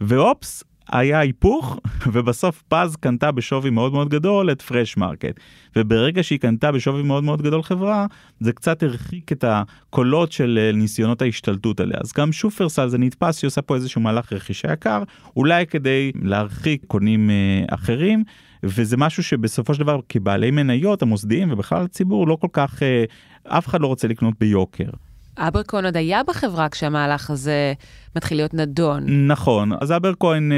ואופס, 0.00 0.64
היה 0.92 1.20
היפוך 1.20 1.80
ובסוף 2.12 2.62
פז 2.68 2.96
קנתה 2.96 3.32
בשווי 3.32 3.70
מאוד 3.70 3.92
מאוד 3.92 4.08
גדול 4.08 4.52
את 4.52 4.62
פרש 4.62 4.96
מרקט 4.96 5.40
וברגע 5.76 6.22
שהיא 6.22 6.38
קנתה 6.38 6.72
בשווי 6.72 7.02
מאוד 7.02 7.24
מאוד 7.24 7.42
גדול 7.42 7.62
חברה 7.62 8.06
זה 8.40 8.52
קצת 8.52 8.82
הרחיק 8.82 9.32
את 9.32 9.44
הקולות 9.48 10.32
של 10.32 10.58
אה, 10.62 10.72
ניסיונות 10.72 11.22
ההשתלטות 11.22 11.80
עליה 11.80 11.98
אז 12.00 12.12
גם 12.12 12.32
שופרסל 12.32 12.88
זה 12.88 12.98
נתפס 12.98 13.38
שהיא 13.38 13.48
עושה 13.48 13.62
פה 13.62 13.74
איזשהו 13.74 14.00
מהלך 14.00 14.32
רכישה 14.32 14.72
יקר 14.72 15.02
אולי 15.36 15.66
כדי 15.66 16.12
להרחיק 16.22 16.84
קונים 16.86 17.30
אה, 17.30 17.64
אחרים 17.74 18.24
וזה 18.62 18.96
משהו 18.96 19.22
שבסופו 19.22 19.74
של 19.74 19.80
דבר 19.80 20.00
כבעלי 20.08 20.50
מניות 20.50 21.02
המוסדיים 21.02 21.52
ובכלל 21.52 21.84
הציבור 21.84 22.28
לא 22.28 22.36
כל 22.40 22.48
כך 22.52 22.82
אה, 22.82 23.04
אף 23.48 23.66
אחד 23.66 23.80
לא 23.80 23.86
רוצה 23.86 24.08
לקנות 24.08 24.34
ביוקר. 24.40 24.90
אברקוין 25.38 25.84
עוד 25.84 25.96
היה 25.96 26.22
בחברה 26.22 26.68
כשהמהלך 26.68 27.30
הזה 27.30 27.72
מתחיל 28.16 28.38
להיות 28.38 28.54
נדון. 28.54 29.26
נכון, 29.26 29.72
אז 29.80 29.92
אברקוין, 29.92 30.52
אה, 30.52 30.56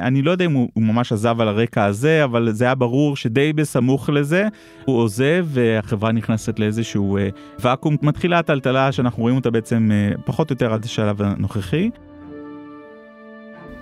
אה, 0.00 0.06
אני 0.06 0.22
לא 0.22 0.30
יודע 0.30 0.44
אם 0.44 0.52
הוא, 0.52 0.68
הוא 0.74 0.84
ממש 0.84 1.12
עזב 1.12 1.40
על 1.40 1.48
הרקע 1.48 1.84
הזה, 1.84 2.24
אבל 2.24 2.52
זה 2.52 2.64
היה 2.64 2.74
ברור 2.74 3.16
שדי 3.16 3.52
בסמוך 3.52 4.08
לזה, 4.08 4.48
הוא 4.84 4.98
עוזב 4.98 5.46
והחברה 5.48 6.12
נכנסת 6.12 6.58
לאיזשהו 6.58 7.16
אה, 7.16 7.28
ואקום. 7.58 7.96
מתחילה 8.02 8.38
הטלטלה 8.38 8.92
שאנחנו 8.92 9.22
רואים 9.22 9.36
אותה 9.36 9.50
בעצם 9.50 9.90
פחות 10.24 10.50
או 10.50 10.52
יותר 10.54 10.72
עד 10.72 10.84
השלב 10.84 11.22
הנוכחי. 11.22 11.90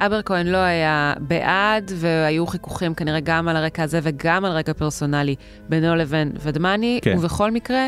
אברקוין 0.01 0.47
לא 0.47 0.57
היה 0.57 1.13
בעד, 1.21 1.93
והיו 1.95 2.47
חיכוכים 2.47 2.95
כנראה 2.95 3.21
גם 3.21 3.49
על 3.49 3.57
הרקע 3.57 3.83
הזה 3.83 4.01
וגם 4.03 4.45
על 4.45 4.53
רקע 4.53 4.73
פרסונלי 4.73 5.35
בינו 5.69 5.97
לבין 5.97 6.33
ודמני, 6.43 6.99
כן. 7.03 7.19
ובכל 7.19 7.51
מקרה, 7.51 7.87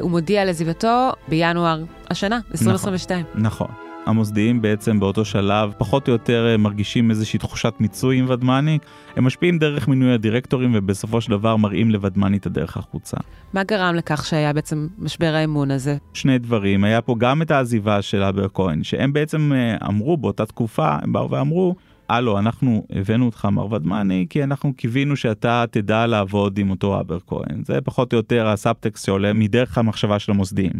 הוא 0.00 0.10
מודיע 0.10 0.42
על 0.42 0.48
עזיבתו 0.48 1.10
בינואר 1.28 1.84
השנה, 2.10 2.40
2022. 2.52 3.24
נכון, 3.34 3.42
נכון. 3.42 3.88
המוסדיים 4.08 4.62
בעצם 4.62 5.00
באותו 5.00 5.24
שלב 5.24 5.72
פחות 5.78 6.08
או 6.08 6.12
יותר 6.12 6.46
אה, 6.50 6.56
מרגישים 6.56 7.10
איזושהי 7.10 7.38
תחושת 7.38 7.74
מיצוי 7.80 8.18
עם 8.18 8.26
ודמני. 8.28 8.78
הם 9.16 9.24
משפיעים 9.24 9.58
דרך 9.58 9.88
מינוי 9.88 10.14
הדירקטורים 10.14 10.72
ובסופו 10.74 11.20
של 11.20 11.30
דבר 11.30 11.56
מראים 11.56 11.90
לוודמני 11.90 12.36
את 12.36 12.46
הדרך 12.46 12.76
החוצה. 12.76 13.16
מה 13.52 13.64
גרם 13.64 13.94
לכך 13.94 14.26
שהיה 14.26 14.52
בעצם 14.52 14.86
משבר 14.98 15.34
האמון 15.34 15.70
הזה? 15.70 15.96
שני 16.12 16.38
דברים, 16.38 16.84
היה 16.84 17.00
פה 17.00 17.14
גם 17.18 17.42
את 17.42 17.50
העזיבה 17.50 18.02
של 18.02 18.22
אבר 18.22 18.46
כהן, 18.54 18.82
שהם 18.82 19.12
בעצם 19.12 19.52
אה, 19.54 19.88
אמרו 19.88 20.16
באותה 20.16 20.46
תקופה, 20.46 20.96
הם 21.02 21.12
באו 21.12 21.30
ואמרו, 21.30 21.74
הלו, 22.08 22.38
אנחנו 22.38 22.86
הבאנו 22.90 23.26
אותך 23.26 23.44
מר 23.44 23.72
ודמני, 23.72 24.26
כי 24.30 24.44
אנחנו 24.44 24.74
קיווינו 24.74 25.16
שאתה 25.16 25.64
תדע 25.70 26.06
לעבוד 26.06 26.58
עם 26.58 26.70
אותו 26.70 27.00
אבר 27.00 27.18
כהן. 27.26 27.64
זה 27.64 27.80
פחות 27.80 28.12
או 28.12 28.16
יותר 28.18 28.48
הסאבטקסט 28.48 29.06
שעולה 29.06 29.32
מדרך 29.32 29.78
המחשבה 29.78 30.18
של 30.18 30.32
המוסדיים. 30.32 30.72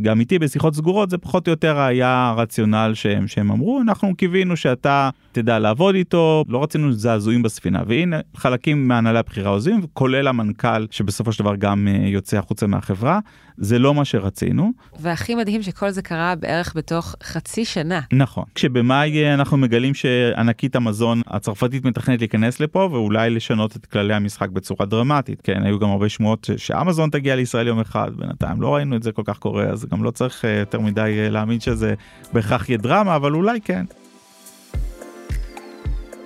גם 0.00 0.20
איתי 0.20 0.38
בשיחות 0.38 0.74
סגורות 0.74 1.10
זה 1.10 1.18
פחות 1.18 1.48
או 1.48 1.50
יותר 1.50 1.78
היה 1.78 2.28
הרציונל 2.28 2.92
שהם, 2.94 3.28
שהם 3.28 3.50
אמרו, 3.50 3.80
אנחנו 3.80 4.16
קיווינו 4.16 4.56
שאתה 4.56 5.10
תדע 5.32 5.58
לעבוד 5.58 5.94
איתו, 5.94 6.44
לא 6.48 6.62
רצינו 6.62 6.92
זעזועים 6.92 7.42
בספינה. 7.42 7.82
והנה, 7.86 8.20
חלקים 8.36 8.88
מהנהלי 8.88 9.18
הבחירה 9.18 9.50
עוזבים, 9.50 9.80
כולל 9.92 10.28
המנכ"ל, 10.28 10.86
שבסופו 10.90 11.32
של 11.32 11.42
דבר 11.42 11.56
גם 11.56 11.88
uh, 11.90 12.08
יוצא 12.08 12.38
החוצה 12.38 12.66
מהחברה. 12.66 13.20
זה 13.56 13.78
לא 13.78 13.94
מה 13.94 14.04
שרצינו. 14.04 14.72
והכי 15.00 15.34
מדהים 15.34 15.62
שכל 15.62 15.90
זה 15.90 16.02
קרה 16.02 16.34
בערך 16.34 16.72
בתוך 16.76 17.14
חצי 17.22 17.64
שנה. 17.64 18.00
נכון. 18.12 18.44
כשבמאי 18.54 19.24
אה, 19.24 19.34
אנחנו 19.34 19.56
מגלים 19.56 19.94
שענקית 19.94 20.76
המזון 20.76 21.22
הצרפתית 21.26 21.84
מתכננת 21.84 22.20
להיכנס 22.20 22.60
לפה 22.60 22.88
ואולי 22.92 23.30
לשנות 23.30 23.76
את 23.76 23.86
כללי 23.86 24.14
המשחק 24.14 24.48
בצורה 24.50 24.86
דרמטית. 24.86 25.40
כן, 25.42 25.62
היו 25.62 25.78
גם 25.78 25.88
הרבה 25.88 26.08
שמועות 26.08 26.50
שאמזון 26.56 27.10
תגיע 27.10 27.36
לישראל 27.36 27.66
יום 27.66 27.80
אחד, 27.80 28.10
בינתיים 28.16 28.62
לא 28.62 28.74
ראינו 28.74 28.96
את 28.96 29.02
זה 29.02 29.12
כל 29.12 29.22
כך 29.24 29.38
קורה, 29.38 29.64
אז 29.64 29.83
גם 29.90 30.04
לא 30.04 30.10
צריך 30.10 30.44
אה, 30.44 30.50
יותר 30.50 30.80
מדי 30.80 31.00
אה, 31.00 31.28
להאמין 31.28 31.60
שזה 31.60 31.94
בהכרח 32.32 32.68
יהיה 32.68 32.78
דרמה, 32.78 33.16
אבל 33.16 33.34
אולי 33.34 33.60
כן. 33.60 33.84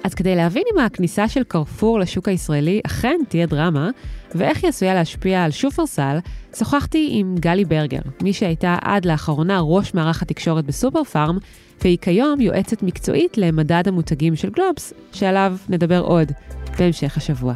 אז 0.04 0.14
כדי 0.14 0.36
להבין 0.36 0.62
אם 0.74 0.80
הכניסה 0.80 1.28
של 1.28 1.42
קרפור 1.42 1.98
לשוק 1.98 2.28
הישראלי 2.28 2.80
אכן 2.86 3.20
תהיה 3.28 3.46
דרמה, 3.46 3.90
ואיך 4.34 4.62
היא 4.62 4.68
עשויה 4.68 4.94
להשפיע 4.94 5.44
על 5.44 5.50
שופרסל, 5.50 6.18
שוחחתי 6.58 7.08
עם 7.12 7.34
גלי 7.40 7.64
ברגר, 7.64 8.00
מי 8.22 8.32
שהייתה 8.32 8.76
עד 8.82 9.04
לאחרונה 9.04 9.60
ראש 9.60 9.94
מערך 9.94 10.22
התקשורת 10.22 10.64
בסופר 10.64 11.04
פארם, 11.04 11.38
והיא 11.82 11.98
כיום 11.98 12.40
יועצת 12.40 12.82
מקצועית 12.82 13.38
למדד 13.38 13.88
המותגים 13.88 14.36
של 14.36 14.50
גלובס, 14.50 14.92
שעליו 15.12 15.56
נדבר 15.68 16.00
עוד 16.00 16.32
בהמשך 16.78 17.16
השבוע. 17.16 17.54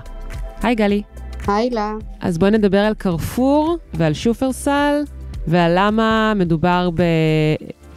היי 0.63 0.75
גלי. 0.75 1.03
היי 1.47 1.71
לה. 1.71 1.95
אז 2.21 2.39
בואי 2.39 2.51
נדבר 2.51 2.79
על 2.79 2.95
קרפור 2.95 3.79
ועל 3.95 4.15
שופרסל, 4.15 5.03
ועל 5.47 5.73
למה 5.77 6.33
מדובר 6.37 6.91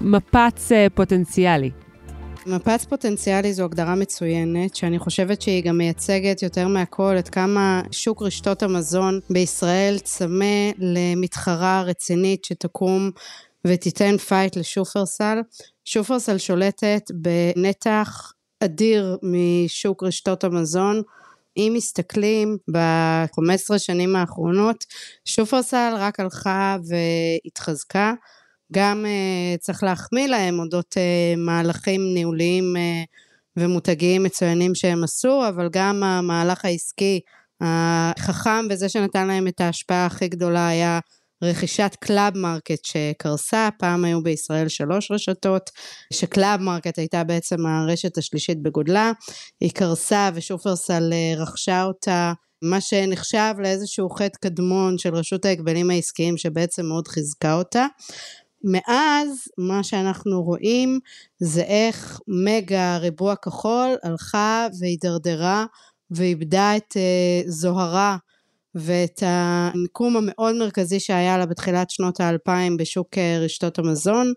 במפץ 0.02 0.72
אה, 0.72 0.88
פוטנציאלי. 0.96 1.72
מפץ 2.46 2.86
פוטנציאלי 2.86 3.54
זו 3.54 3.64
הגדרה 3.64 3.96
מצוינת, 3.96 4.75
שאני 4.75 5.00
חושבת 5.00 5.42
שהיא 5.42 5.64
גם 5.64 5.78
מייצגת 5.78 6.44
יותר 6.44 6.68
מהכל 6.68 7.16
את 7.20 7.30
כמה 7.30 7.82
שוק 7.92 8.22
רשתות 8.22 8.64
המזון 8.64 9.20
בישראל 9.30 9.98
צמא 10.00 10.72
למתחרה 10.78 11.82
רצינית 11.82 12.46
שתקום 12.46 13.12
ותיתן 13.68 14.18
fight 14.18 14.56
לשופרסל. 14.58 15.42
שופרסל 15.86 16.38
שולטת 16.38 17.12
בנתח 17.14 18.34
אדיר 18.64 19.18
משוק 19.24 20.04
רשתות 20.04 20.44
המזון. 20.44 21.02
אם 21.58 21.72
מסתכלים 21.76 22.58
ב-15 22.72 23.78
שנים 23.78 24.16
האחרונות, 24.16 24.86
שופרסל 25.26 25.94
רק 25.98 26.20
הלכה 26.20 26.78
והתחזקה. 26.88 28.14
גם 28.74 29.06
uh, 29.06 29.58
צריך 29.62 29.84
להחמיא 29.84 30.28
להם 30.28 30.60
אודות 30.60 30.98
uh, 30.98 31.40
מהלכים 31.40 32.02
ניהוליים 32.14 32.76
uh, 32.76 33.60
ומותגיים 33.60 34.24
מצוינים 34.24 34.76
שהם 34.76 35.04
עשו, 35.04 35.50
אבל 35.50 35.70
גם 35.72 36.04
המהלך 36.04 36.66
העסקי 36.66 37.20
החכם 37.62 38.66
וזה 38.70 38.90
שנתן 38.90 39.28
להם 39.28 39.48
את 39.48 39.62
ההשפעה 39.62 40.06
הכי 40.06 40.28
גדולה 40.28 40.68
היה 40.68 41.00
רכישת 41.44 41.96
קלאב 42.00 42.38
מרקט 42.38 42.86
שקרסה, 42.86 43.70
פעם 43.80 44.06
היו 44.06 44.24
בישראל 44.24 44.68
שלוש 44.68 45.12
רשתות, 45.12 45.70
שקלאב 46.13 46.62
מרקט 46.62 47.00
הייתה 47.00 47.24
בעצם 47.24 47.65
הרשת 47.65 48.18
השלישית 48.18 48.63
בגודלה, 48.63 49.12
היא 49.62 49.72
קרסה 49.72 50.30
ושופרסל 50.34 51.13
רכשה 51.38 51.84
אותה, 51.84 52.34
מה 52.63 52.82
שנחשב 52.82 53.54
לאיזשהו 53.60 54.10
חטא 54.10 54.38
קדמון 54.42 54.98
של 54.98 55.15
רשות 55.15 55.46
ההגבלים 55.46 55.89
העסקיים 55.89 56.38
שבעצם 56.38 56.86
מאוד 56.86 57.08
חיזקה 57.08 57.54
אותה. 57.54 57.86
מאז 58.63 59.30
מה 59.58 59.84
שאנחנו 59.84 60.44
רואים 60.44 61.00
זה 61.39 61.62
איך 61.62 62.20
מגה 62.46 62.98
ריבוע 62.98 63.36
כחול 63.36 63.96
הלכה 64.04 64.68
והידרדרה 64.80 65.65
ואיבדה 66.12 66.77
את 66.77 66.94
uh, 66.94 67.50
זוהרה 67.50 68.18
ואת 68.75 69.24
המיקום 69.25 70.17
המאוד 70.17 70.55
מרכזי 70.55 71.00
שהיה 71.00 71.38
לה 71.38 71.46
בתחילת 71.46 71.89
שנות 71.89 72.20
האלפיים 72.20 72.77
בשוק 72.77 73.13
uh, 73.13 73.44
רשתות 73.44 73.79
המזון 73.79 74.34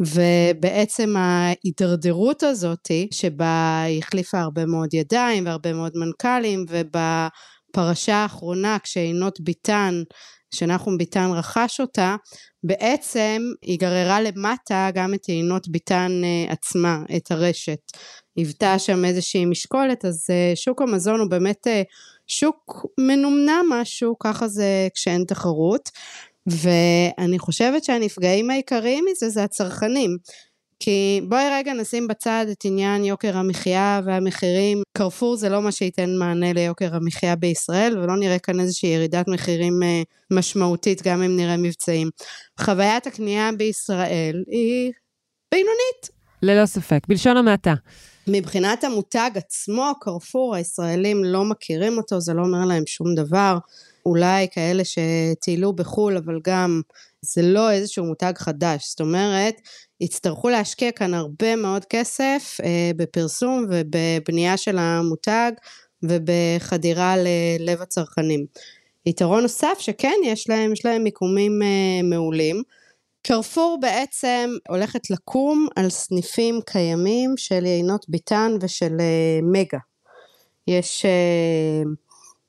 ובעצם 0.00 1.14
ההידרדרות 1.16 2.42
הזאתי 2.42 3.08
שבה 3.10 3.82
היא 3.86 3.98
החליפה 3.98 4.40
הרבה 4.40 4.66
מאוד 4.66 4.94
ידיים 4.94 5.46
והרבה 5.46 5.72
מאוד 5.72 5.92
מנכ"לים 5.94 6.64
ובפרשה 6.68 8.14
האחרונה 8.14 8.78
כשעינות 8.82 9.40
ביטן 9.40 10.02
שנחום 10.54 10.98
ביטן 10.98 11.30
רכש 11.32 11.80
אותה, 11.80 12.16
בעצם 12.64 13.42
היא 13.62 13.78
גררה 13.78 14.20
למטה 14.20 14.88
גם 14.94 15.14
את 15.14 15.24
עינות 15.26 15.68
ביטן 15.68 16.12
אה, 16.24 16.52
עצמה, 16.52 17.02
את 17.16 17.30
הרשת. 17.30 17.78
היוותה 18.36 18.78
שם 18.78 19.04
איזושהי 19.04 19.44
משקולת, 19.44 20.04
אז 20.04 20.26
אה, 20.30 20.52
שוק 20.54 20.82
המזון 20.82 21.20
הוא 21.20 21.30
באמת 21.30 21.66
אה, 21.66 21.82
שוק 22.26 22.86
מנומנם 23.00 23.64
משהו, 23.72 24.18
ככה 24.18 24.48
זה 24.48 24.88
כשאין 24.94 25.24
תחרות. 25.24 25.90
ואני 26.46 27.38
חושבת 27.38 27.84
שהנפגעים 27.84 28.50
העיקריים 28.50 29.04
מזה 29.10 29.28
זה 29.28 29.44
הצרכנים. 29.44 30.16
כי 30.80 31.20
בואי 31.28 31.44
רגע 31.52 31.72
נשים 31.72 32.08
בצד 32.08 32.46
את 32.52 32.64
עניין 32.64 33.04
יוקר 33.04 33.36
המחיה 33.36 34.00
והמחירים. 34.04 34.82
קרפור 34.98 35.36
זה 35.36 35.48
לא 35.48 35.62
מה 35.62 35.72
שייתן 35.72 36.16
מענה 36.18 36.52
ליוקר 36.52 36.94
המחיה 36.94 37.36
בישראל, 37.36 37.98
ולא 37.98 38.16
נראה 38.16 38.38
כאן 38.38 38.60
איזושהי 38.60 38.88
ירידת 38.88 39.28
מחירים 39.28 39.82
אה, 39.82 40.02
משמעותית, 40.30 41.02
גם 41.02 41.22
אם 41.22 41.36
נראה 41.36 41.56
מבצעים. 41.56 42.10
חוויית 42.60 43.06
הקנייה 43.06 43.50
בישראל 43.58 44.44
היא 44.46 44.92
בינונית. 45.54 46.10
ללא 46.42 46.66
ספק, 46.66 47.00
בלשון 47.08 47.36
המעטה. 47.36 47.74
מבחינת 48.28 48.84
המותג 48.84 49.30
עצמו, 49.34 49.92
קרפור, 50.00 50.54
הישראלים 50.54 51.24
לא 51.24 51.44
מכירים 51.44 51.98
אותו, 51.98 52.20
זה 52.20 52.34
לא 52.34 52.42
אומר 52.42 52.64
להם 52.64 52.82
שום 52.86 53.14
דבר. 53.14 53.58
אולי 54.06 54.46
כאלה 54.50 54.82
שטיילו 54.84 55.72
בחו"ל, 55.72 56.16
אבל 56.16 56.40
גם 56.44 56.80
זה 57.22 57.42
לא 57.42 57.70
איזשהו 57.70 58.04
מותג 58.04 58.32
חדש. 58.36 58.88
זאת 58.88 59.00
אומרת, 59.00 59.54
יצטרכו 60.00 60.48
להשקיע 60.48 60.92
כאן 60.92 61.14
הרבה 61.14 61.56
מאוד 61.56 61.84
כסף 61.84 62.58
אה, 62.64 62.90
בפרסום 62.96 63.66
ובבנייה 63.70 64.56
של 64.56 64.78
המותג 64.78 65.52
ובחדירה 66.02 67.14
ללב 67.16 67.82
הצרכנים. 67.82 68.46
יתרון 69.06 69.42
נוסף 69.42 69.76
שכן 69.78 70.14
יש 70.24 70.48
להם, 70.48 70.72
יש 70.72 70.84
להם 70.84 71.02
מיקומים 71.02 71.62
אה, 71.62 72.02
מעולים. 72.02 72.62
קרפור 73.28 73.78
בעצם 73.80 74.50
הולכת 74.68 75.10
לקום 75.10 75.66
על 75.76 75.90
סניפים 75.90 76.60
קיימים 76.66 77.34
של 77.36 77.66
יינות 77.66 78.08
ביטן 78.08 78.52
ושל 78.60 78.96
אה, 79.00 79.40
מגה. 79.42 79.78
יש, 80.66 81.04
אה, 81.04 81.82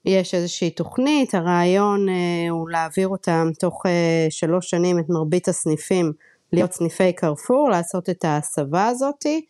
יש 0.06 0.34
איזושהי 0.34 0.70
תוכנית, 0.70 1.36
הרעיון 1.36 2.10
אה, 2.10 2.50
הוא 2.50 2.70
להעביר 2.70 3.08
אותם 3.08 3.48
תוך 3.60 3.84
שלוש 4.30 4.70
שנים 4.70 5.00
את 5.00 5.06
מרבית 5.10 5.48
הסניפים 5.48 6.14
להיות 6.54 6.74
סניפי 6.74 7.14
קרפור, 7.14 7.70
לעשות 7.70 8.10
את 8.10 8.26
ההסבה 8.26 8.88
הזאתי. 8.88 9.46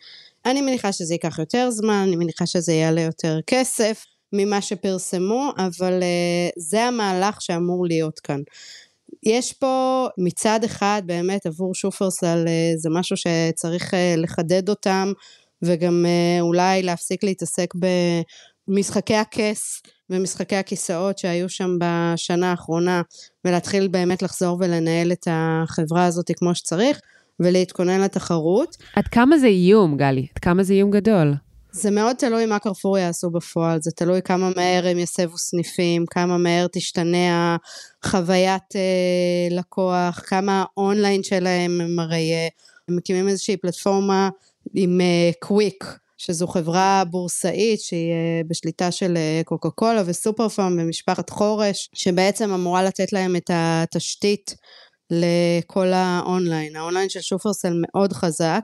אני 0.45 0.61
מניחה 0.61 0.91
שזה 0.91 1.13
ייקח 1.13 1.39
יותר 1.39 1.71
זמן, 1.71 2.03
אני 2.07 2.15
מניחה 2.15 2.45
שזה 2.45 2.73
יעלה 2.73 3.01
יותר 3.01 3.39
כסף 3.47 4.05
ממה 4.33 4.61
שפרסמו, 4.61 5.51
אבל 5.57 6.03
זה 6.57 6.83
המהלך 6.83 7.41
שאמור 7.41 7.85
להיות 7.85 8.19
כאן. 8.19 8.41
יש 9.23 9.53
פה 9.53 10.07
מצד 10.17 10.59
אחד 10.65 11.01
באמת 11.05 11.45
עבור 11.45 11.75
שופרסל 11.75 12.45
אה, 12.47 12.73
זה 12.77 12.89
משהו 12.89 13.15
שצריך 13.17 13.93
אה, 13.93 14.13
לחדד 14.17 14.69
אותם 14.69 15.11
וגם 15.61 16.05
אה, 16.05 16.41
אולי 16.41 16.83
להפסיק 16.83 17.23
להתעסק 17.23 17.73
במשחקי 18.67 19.15
הכס 19.15 19.81
ומשחקי 20.09 20.55
הכיסאות 20.55 21.17
שהיו 21.17 21.49
שם 21.49 21.69
בשנה 21.79 22.51
האחרונה 22.51 23.01
ולהתחיל 23.45 23.87
באמת 23.87 24.21
לחזור 24.21 24.57
ולנהל 24.59 25.11
את 25.11 25.27
החברה 25.31 26.05
הזאת 26.05 26.31
כמו 26.37 26.55
שצריך 26.55 26.99
ולהתכונן 27.39 28.01
לתחרות. 28.01 28.77
עד 28.95 29.07
כמה 29.07 29.37
זה 29.37 29.47
איום, 29.47 29.97
גלי? 29.97 30.27
עד 30.35 30.39
כמה 30.39 30.63
זה 30.63 30.73
איום 30.73 30.91
גדול? 30.91 31.33
זה 31.77 31.91
מאוד 31.91 32.15
תלוי 32.15 32.45
מה 32.45 32.59
קרפור 32.59 32.97
יעשו 32.97 33.29
בפועל, 33.29 33.81
זה 33.81 33.91
תלוי 33.91 34.21
כמה 34.21 34.49
מהר 34.55 34.87
הם 34.87 34.97
יסבו 34.97 35.37
סניפים, 35.37 36.05
כמה 36.05 36.37
מהר 36.37 36.67
תשתנה 36.71 37.57
החוויית 38.03 38.75
אה, 38.75 39.55
לקוח, 39.57 40.23
כמה 40.25 40.65
האונליין 40.77 41.23
שלהם 41.23 41.81
הם 41.81 41.99
הרי 41.99 42.33
אה, 42.33 42.47
הם 42.89 42.95
מקימים 42.95 43.27
איזושהי 43.27 43.57
פלטפורמה 43.57 44.29
עם 44.73 45.01
אה, 45.01 45.31
קוויק, 45.39 45.83
שזו 46.17 46.47
חברה 46.47 47.03
בורסאית 47.09 47.81
שהיא 47.81 48.11
אה, 48.11 48.41
בשליטה 48.47 48.91
של 48.91 49.17
אה, 49.17 49.41
קוקה 49.45 49.69
קולה 49.69 50.03
וסופר 50.05 50.49
פארם 50.49 50.77
ומשפחת 50.79 51.29
חורש, 51.29 51.89
שבעצם 51.93 52.51
אמורה 52.51 52.83
לתת 52.83 53.13
להם 53.13 53.35
את 53.35 53.49
התשתית 53.53 54.55
לכל 55.11 55.87
ה 55.93 56.03
online. 56.03 56.75
ה 56.75 56.80
online 56.80 57.09
של 57.09 57.21
שופרסל 57.21 57.73
מאוד 57.81 58.13
חזק. 58.13 58.61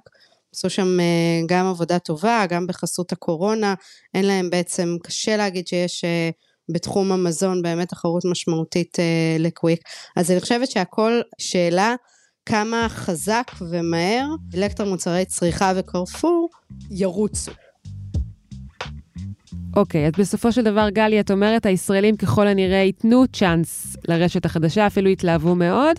עשו 0.53 0.69
שם 0.69 0.99
אה, 0.99 1.41
גם 1.45 1.65
עבודה 1.65 1.99
טובה, 1.99 2.45
גם 2.49 2.67
בחסות 2.67 3.11
הקורונה, 3.11 3.73
אין 4.13 4.25
להם 4.25 4.49
בעצם, 4.49 4.97
קשה 5.03 5.37
להגיד 5.37 5.67
שיש 5.67 6.03
אה, 6.03 6.29
בתחום 6.71 7.11
המזון 7.11 7.61
באמת 7.61 7.89
תחרות 7.89 8.25
משמעותית 8.25 8.99
אה, 8.99 9.35
לקוויק. 9.39 9.79
אז 10.15 10.31
אני 10.31 10.39
חושבת 10.39 10.71
שהכל 10.71 11.21
שאלה 11.37 11.95
כמה 12.45 12.87
חזק 12.89 13.51
ומהר 13.69 14.25
אלקטר 14.55 14.85
מוצרי 14.85 15.25
צריכה 15.25 15.73
וקרפור 15.75 16.49
ירוצו. 16.91 17.51
אוקיי, 19.75 20.05
okay, 20.05 20.07
אז 20.07 20.13
בסופו 20.17 20.51
של 20.51 20.61
דבר, 20.61 20.89
גלי, 20.89 21.19
את 21.19 21.31
אומרת, 21.31 21.65
הישראלים 21.65 22.17
ככל 22.17 22.47
הנראה 22.47 22.77
ייתנו 22.77 23.23
צ'אנס 23.33 23.97
לרשת 24.07 24.45
החדשה, 24.45 24.87
אפילו 24.87 25.09
יתלהבו 25.09 25.55
מאוד. 25.55 25.97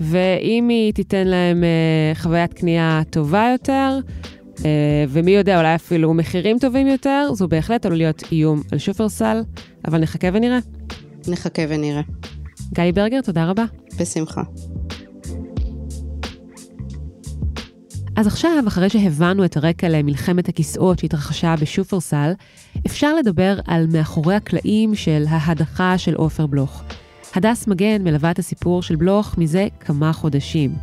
ואם 0.00 0.68
היא 0.68 0.92
תיתן 0.92 1.26
להם 1.26 1.64
אה, 1.64 2.14
חוויית 2.14 2.52
קנייה 2.52 3.02
טובה 3.10 3.48
יותר, 3.52 3.98
אה, 4.64 5.04
ומי 5.08 5.30
יודע, 5.30 5.58
אולי 5.58 5.74
אפילו 5.74 6.14
מחירים 6.14 6.58
טובים 6.58 6.86
יותר, 6.86 7.28
זו 7.34 7.48
בהחלט 7.48 7.86
עלול 7.86 7.98
להיות 7.98 8.22
איום 8.32 8.62
על 8.72 8.78
שופרסל, 8.78 9.42
אבל 9.84 9.98
נחכה 9.98 10.28
ונראה. 10.32 10.58
נחכה 11.28 11.62
ונראה. 11.68 12.02
גלי 12.74 12.92
ברגר, 12.92 13.20
תודה 13.20 13.46
רבה. 13.46 13.64
בשמחה. 14.00 14.42
אז 18.16 18.26
עכשיו, 18.26 18.64
אחרי 18.68 18.90
שהבנו 18.90 19.44
את 19.44 19.56
הרקע 19.56 19.88
למלחמת 19.88 20.48
הכיסאות 20.48 20.98
שהתרחשה 20.98 21.54
בשופרסל, 21.60 22.32
אפשר 22.86 23.14
לדבר 23.14 23.58
על 23.66 23.86
מאחורי 23.92 24.34
הקלעים 24.34 24.94
של 24.94 25.24
ההדחה 25.28 25.98
של 25.98 26.14
עופר 26.14 26.46
בלוך. 26.46 26.82
הדס 27.36 27.66
מגן 27.66 28.02
מלווה 28.04 28.30
את 28.30 28.38
הסיפור 28.38 28.82
של 28.82 28.96
בלוך 28.96 29.38
מזה 29.38 29.68
כמה 29.80 30.12
חודשים. 30.12 30.74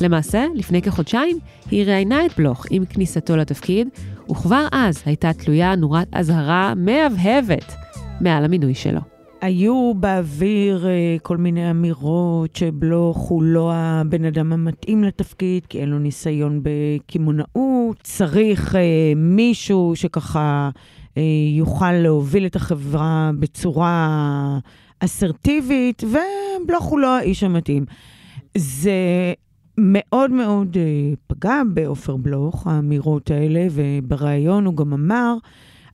למעשה, 0.00 0.44
לפני 0.54 0.82
כחודשיים, 0.82 1.38
היא 1.70 1.84
ראיינה 1.84 2.26
את 2.26 2.30
בלוך 2.38 2.66
עם 2.70 2.84
כניסתו 2.84 3.36
לתפקיד, 3.36 3.88
וכבר 4.30 4.66
אז 4.72 5.02
הייתה 5.06 5.32
תלויה 5.32 5.76
נורת 5.76 6.08
אזהרה 6.12 6.74
מהבהבת 6.76 7.74
מעל 8.20 8.44
המינוי 8.44 8.74
שלו. 8.74 9.00
היו 9.40 9.92
באוויר 9.96 10.86
uh, 10.86 11.22
כל 11.22 11.36
מיני 11.36 11.70
אמירות 11.70 12.56
שבלוך 12.56 13.16
הוא 13.16 13.42
לא 13.42 13.72
הבן 13.74 14.24
אדם 14.24 14.52
המתאים 14.52 15.04
לתפקיד, 15.04 15.66
כי 15.66 15.80
אין 15.80 15.88
לו 15.88 15.98
ניסיון 15.98 16.60
בקמעונאות. 16.62 17.96
צריך 18.02 18.74
uh, 18.74 18.78
מישהו 19.16 19.92
שככה 19.94 20.70
יוכל 21.56 21.92
להוביל 21.92 22.46
את 22.46 22.56
החברה 22.56 23.30
בצורה 23.38 24.58
אסרטיבית, 25.00 26.04
ובלוך 26.04 26.84
הוא 26.84 26.98
לא 26.98 27.16
האיש 27.16 27.42
המתאים. 27.42 27.84
זה 28.56 28.92
מאוד 29.78 30.30
מאוד 30.30 30.76
uh, 30.76 31.16
פגע 31.26 31.62
בעופר 31.74 32.16
בלוך, 32.16 32.66
האמירות 32.66 33.30
האלה, 33.30 33.66
ובריאיון 33.70 34.64
הוא 34.64 34.76
גם 34.76 34.92
אמר, 34.92 35.34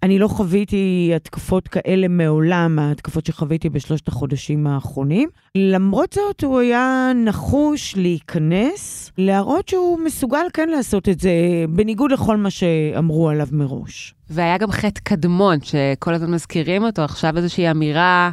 אני 0.05 0.19
לא 0.19 0.29
חוויתי 0.29 1.13
התקפות 1.17 1.69
כאלה 1.69 2.09
מעולם, 2.09 2.79
ההתקפות 2.79 3.27
שחוויתי 3.27 3.69
בשלושת 3.69 4.09
החודשים 4.09 4.67
האחרונים. 4.67 5.29
למרות 5.55 6.13
זאת, 6.13 6.45
הוא 6.45 6.59
היה 6.59 7.13
נחוש 7.15 7.97
להיכנס, 7.97 9.13
להראות 9.19 9.69
שהוא 9.69 9.99
מסוגל 9.99 10.47
כן 10.53 10.69
לעשות 10.69 11.09
את 11.09 11.21
זה, 11.21 11.31
בניגוד 11.69 12.13
לכל 12.13 12.37
מה 12.37 12.51
שאמרו 12.51 13.29
עליו 13.29 13.49
מראש. 13.53 14.15
והיה 14.31 14.59
גם 14.59 14.71
חטא 14.71 15.01
קדמון, 15.05 15.59
שכל 15.63 16.15
הזמן 16.15 16.31
מזכירים 16.31 16.85
אותו, 16.85 17.03
עכשיו 17.03 17.37
איזושהי 17.37 17.71
אמירה... 17.71 18.31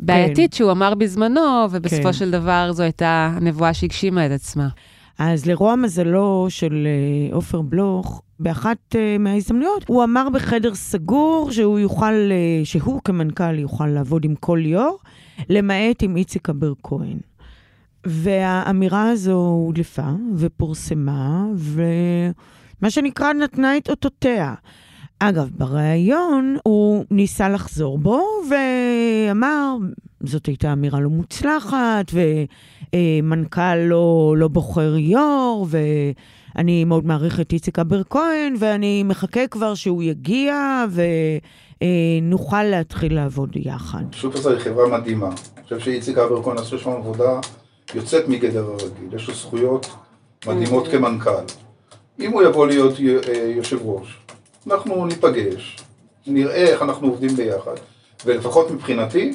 בעייתית 0.00 0.50
כן. 0.50 0.56
שהוא 0.56 0.70
אמר 0.70 0.94
בזמנו, 0.94 1.66
ובסופו 1.70 2.02
כן. 2.02 2.12
של 2.12 2.30
דבר 2.30 2.72
זו 2.72 2.82
הייתה 2.82 3.30
הנבואה 3.36 3.74
שהגשימה 3.74 4.26
את 4.26 4.30
עצמה. 4.30 4.68
אז 5.24 5.46
לרוע 5.46 5.76
מזלו 5.76 6.46
של 6.48 6.86
אה, 6.86 7.34
עופר 7.34 7.62
בלוך, 7.62 8.22
באחת 8.40 8.78
uh, 8.94 9.18
מההזדמנויות, 9.18 9.88
הוא 9.88 10.04
אמר 10.04 10.28
בחדר 10.32 10.74
סגור 10.74 11.48
שהוא 11.50 11.78
יוכל, 11.78 12.12
uh, 12.30 12.66
שהוא 12.66 13.00
כמנכ"ל 13.04 13.58
יוכל 13.58 13.86
לעבוד 13.86 14.24
עם 14.24 14.34
כל 14.34 14.60
יו"ר, 14.64 14.96
למעט 15.48 16.02
עם 16.02 16.16
איציק 16.16 16.48
אבר 16.48 16.72
כהן. 16.82 17.18
והאמירה 18.06 19.10
הזו 19.10 19.32
הודלפה 19.66 20.10
ופורסמה, 20.36 21.46
ומה 21.56 22.90
שנקרא 22.90 23.32
נתנה 23.32 23.76
את 23.76 23.90
אותותיה. 23.90 24.54
אגב, 25.24 25.48
בריאיון 25.58 26.56
הוא 26.62 27.04
ניסה 27.10 27.48
לחזור 27.48 27.98
בו 27.98 28.20
ואמר, 28.50 29.76
זאת 30.22 30.46
הייתה 30.46 30.72
אמירה 30.72 31.00
לא 31.00 31.08
מוצלחת, 31.10 32.12
ומנכ"ל 32.92 33.76
לא, 33.76 34.34
לא 34.38 34.48
בוחר 34.48 34.96
יו"ר, 34.96 35.66
ואני 35.68 36.84
מאוד 36.84 37.06
מעריך 37.06 37.40
את 37.40 37.52
איציק 37.52 37.78
אבר 37.78 38.02
כהן, 38.10 38.54
ואני 38.58 39.02
מחכה 39.02 39.46
כבר 39.46 39.74
שהוא 39.74 40.02
יגיע, 40.02 40.84
ונוכל 42.22 42.62
להתחיל 42.62 43.14
לעבוד 43.14 43.56
יחד. 43.56 44.04
שופרסל 44.12 44.52
היא 44.52 44.58
חברה 44.58 44.98
מדהימה. 44.98 45.28
אני 45.56 45.64
חושב 45.64 45.78
שאיציק 45.78 46.18
אבר 46.18 46.42
כהן 46.42 46.58
עשו 46.58 46.78
שם 46.78 46.90
עבודה 46.90 47.40
יוצאת 47.94 48.28
מגדר 48.28 48.64
הרגיל. 48.64 49.14
יש 49.16 49.28
לו 49.28 49.34
זכויות 49.34 49.90
מדהימות 50.46 50.88
כמנכ"ל. 50.88 51.30
אם 52.20 52.32
הוא 52.32 52.42
יבוא 52.42 52.66
להיות 52.66 52.94
יושב 53.56 53.78
ראש, 53.82 54.18
אנחנו 54.66 55.06
ניפגש, 55.06 55.76
נראה 56.26 56.54
איך 56.54 56.82
אנחנו 56.82 57.08
עובדים 57.08 57.36
ביחד, 57.36 57.74
ולפחות 58.26 58.70
מבחינתי, 58.70 59.34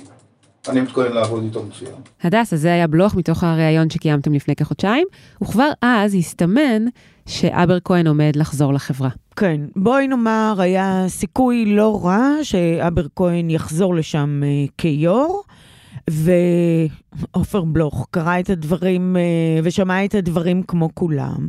אני 0.70 0.82
מתכונן 0.82 1.12
לעבוד 1.12 1.44
איתו 1.44 1.64
מצוין. 1.64 1.96
הדס, 2.24 2.54
אז 2.54 2.62
זה 2.62 2.74
היה 2.74 2.88
בלוך 2.88 3.16
מתוך 3.16 3.44
הריאיון 3.44 3.90
שקיימתם 3.90 4.34
לפני 4.34 4.56
כחודשיים, 4.56 5.08
וכבר 5.42 5.70
אז 5.82 6.16
הסתמן 6.16 6.86
שאבר 7.26 7.80
כהן 7.80 8.08
עומד 8.08 8.32
לחזור 8.36 8.74
לחברה. 8.74 9.10
כן, 9.36 9.62
בואי 9.76 10.08
נאמר, 10.08 10.56
היה 10.60 11.06
סיכוי 11.08 11.66
לא 11.66 12.02
רע 12.06 12.30
שאבר 12.44 13.06
כהן 13.16 13.50
יחזור 13.50 13.96
לשם 13.96 14.42
uh, 14.44 14.72
כיו"ר. 14.78 15.42
ועופר 16.10 17.62
בלוך 17.62 18.08
קרא 18.12 18.40
את 18.40 18.50
הדברים 18.50 19.16
uh, 19.16 19.62
ושמע 19.64 20.06
את 20.06 20.16
הדברים 20.16 20.64
כמו 20.64 20.90
כולם. 20.94 21.48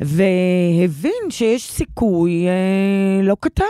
והבין 0.00 1.30
שיש 1.30 1.70
סיכוי 1.70 2.46
אה, 2.48 3.22
לא 3.22 3.36
קטן 3.40 3.64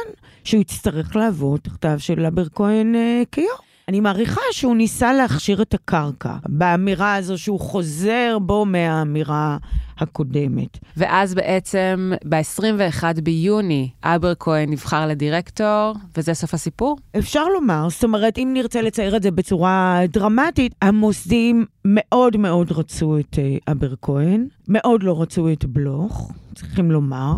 שהוא 0.44 0.60
יצטרך 0.60 1.16
לעבוד 1.16 1.60
תחתיו 1.60 1.96
של 1.98 2.26
אבר 2.26 2.48
כהן 2.54 2.94
אה, 2.94 3.22
כיו"ר. 3.32 3.65
אני 3.88 4.00
מעריכה 4.00 4.40
שהוא 4.52 4.76
ניסה 4.76 5.12
להכשיר 5.12 5.62
את 5.62 5.74
הקרקע 5.74 6.36
באמירה 6.48 7.14
הזו 7.14 7.38
שהוא 7.38 7.60
חוזר 7.60 8.38
בו 8.40 8.64
מהאמירה 8.64 9.56
הקודמת. 9.98 10.78
ואז 10.96 11.34
בעצם 11.34 12.12
ב-21 12.28 13.20
ביוני 13.22 13.90
אבר 14.02 14.32
כהן 14.40 14.70
נבחר 14.70 15.06
לדירקטור, 15.06 15.94
וזה 16.16 16.34
סוף 16.34 16.54
הסיפור? 16.54 16.96
אפשר 17.18 17.44
לומר, 17.48 17.88
זאת 17.90 18.04
אומרת, 18.04 18.38
אם 18.38 18.50
נרצה 18.54 18.82
לצייר 18.82 19.16
את 19.16 19.22
זה 19.22 19.30
בצורה 19.30 20.00
דרמטית, 20.08 20.74
המוסדים 20.82 21.66
מאוד 21.84 22.36
מאוד 22.36 22.72
רצו 22.72 23.18
את 23.18 23.38
אה, 23.38 23.72
אבר 23.72 23.94
כהן, 24.02 24.46
מאוד 24.68 25.02
לא 25.02 25.22
רצו 25.22 25.52
את 25.52 25.64
בלוך, 25.64 26.32
צריכים 26.54 26.90
לומר. 26.90 27.32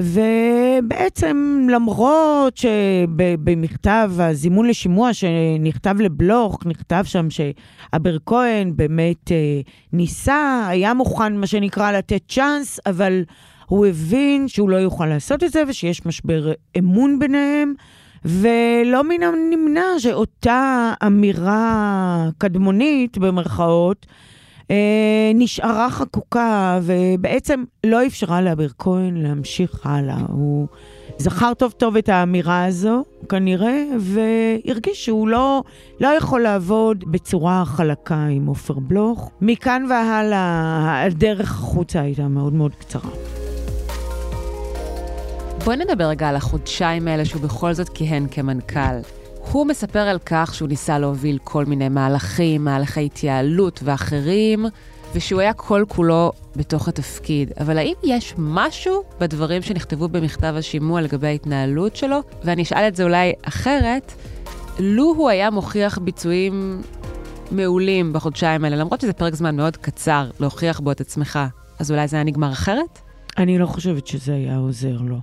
ובעצם 0.00 1.66
למרות 1.70 2.56
שבמכתב 2.56 4.12
הזימון 4.18 4.66
לשימוע 4.66 5.14
שנכתב 5.14 5.96
לבלוך, 6.00 6.58
נכתב 6.66 7.02
שם 7.06 7.26
שאבר 7.30 8.16
כהן 8.26 8.76
באמת 8.76 9.32
אה, 9.32 9.60
ניסה, 9.92 10.66
היה 10.68 10.94
מוכן 10.94 11.36
מה 11.36 11.46
שנקרא 11.46 11.92
לתת 11.92 12.22
צ'אנס, 12.28 12.80
אבל 12.86 13.24
הוא 13.66 13.86
הבין 13.86 14.48
שהוא 14.48 14.70
לא 14.70 14.76
יוכל 14.76 15.06
לעשות 15.06 15.44
את 15.44 15.52
זה 15.52 15.62
ושיש 15.68 16.06
משבר 16.06 16.52
אמון 16.78 17.18
ביניהם. 17.18 17.74
ולא 18.24 19.04
מן 19.04 19.22
הנמנע 19.22 19.84
שאותה 19.98 20.92
אמירה 21.06 22.28
קדמונית, 22.38 23.18
במרכאות, 23.18 24.06
נשארה 25.34 25.90
חקוקה, 25.90 26.78
ובעצם 26.82 27.64
לא 27.86 28.06
אפשרה 28.06 28.40
לאביר 28.40 28.72
כהן 28.78 29.16
להמשיך 29.16 29.86
הלאה. 29.86 30.20
הוא 30.28 30.66
זכר 31.18 31.54
טוב 31.54 31.72
טוב 31.72 31.96
את 31.96 32.08
האמירה 32.08 32.64
הזו, 32.64 33.04
כנראה, 33.28 33.84
והרגיש 33.98 35.04
שהוא 35.04 35.28
לא, 35.28 35.62
לא 36.00 36.08
יכול 36.08 36.40
לעבוד 36.40 37.04
בצורה 37.06 37.64
חלקה 37.64 38.26
עם 38.26 38.46
עופר 38.46 38.74
בלוך. 38.74 39.30
מכאן 39.40 39.86
והלאה, 39.90 41.02
הדרך 41.06 41.50
החוצה 41.50 42.00
הייתה 42.00 42.28
מאוד 42.28 42.52
מאוד 42.52 42.74
קצרה. 42.74 43.10
בואי 45.64 45.76
נדבר 45.76 46.04
רגע 46.04 46.28
על 46.28 46.36
החודשיים 46.36 47.08
האלה 47.08 47.24
שהוא 47.24 47.42
בכל 47.42 47.72
זאת 47.72 47.88
כיהן 47.88 48.26
כמנכ"ל. 48.30 49.21
הוא 49.50 49.66
מספר 49.66 49.98
על 49.98 50.18
כך 50.26 50.54
שהוא 50.54 50.68
ניסה 50.68 50.98
להוביל 50.98 51.38
כל 51.44 51.64
מיני 51.64 51.88
מהלכים, 51.88 52.64
מהלכי 52.64 53.04
התייעלות 53.04 53.80
ואחרים, 53.84 54.66
ושהוא 55.14 55.40
היה 55.40 55.52
כל 55.52 55.84
כולו 55.88 56.32
בתוך 56.56 56.88
התפקיד. 56.88 57.52
אבל 57.60 57.78
האם 57.78 57.94
יש 58.04 58.34
משהו 58.38 59.02
בדברים 59.20 59.62
שנכתבו 59.62 60.08
במכתב 60.08 60.54
השימוע 60.58 61.00
לגבי 61.00 61.26
ההתנהלות 61.26 61.96
שלו? 61.96 62.20
ואני 62.44 62.62
אשאל 62.62 62.88
את 62.88 62.96
זה 62.96 63.04
אולי 63.04 63.32
אחרת, 63.42 64.12
לו 64.78 65.14
הוא 65.16 65.28
היה 65.28 65.50
מוכיח 65.50 65.98
ביצועים 65.98 66.82
מעולים 67.50 68.12
בחודשיים 68.12 68.64
האלה, 68.64 68.76
למרות 68.76 69.00
שזה 69.00 69.12
פרק 69.12 69.34
זמן 69.34 69.56
מאוד 69.56 69.76
קצר 69.76 70.30
להוכיח 70.40 70.80
בו 70.80 70.92
את 70.92 71.00
עצמך, 71.00 71.38
אז 71.78 71.90
אולי 71.90 72.08
זה 72.08 72.16
היה 72.16 72.24
נגמר 72.24 72.52
אחרת? 72.52 72.98
אני 73.38 73.58
לא 73.58 73.66
חושבת 73.66 74.06
שזה 74.06 74.34
היה 74.34 74.56
עוזר 74.56 74.96
לו. 75.00 75.18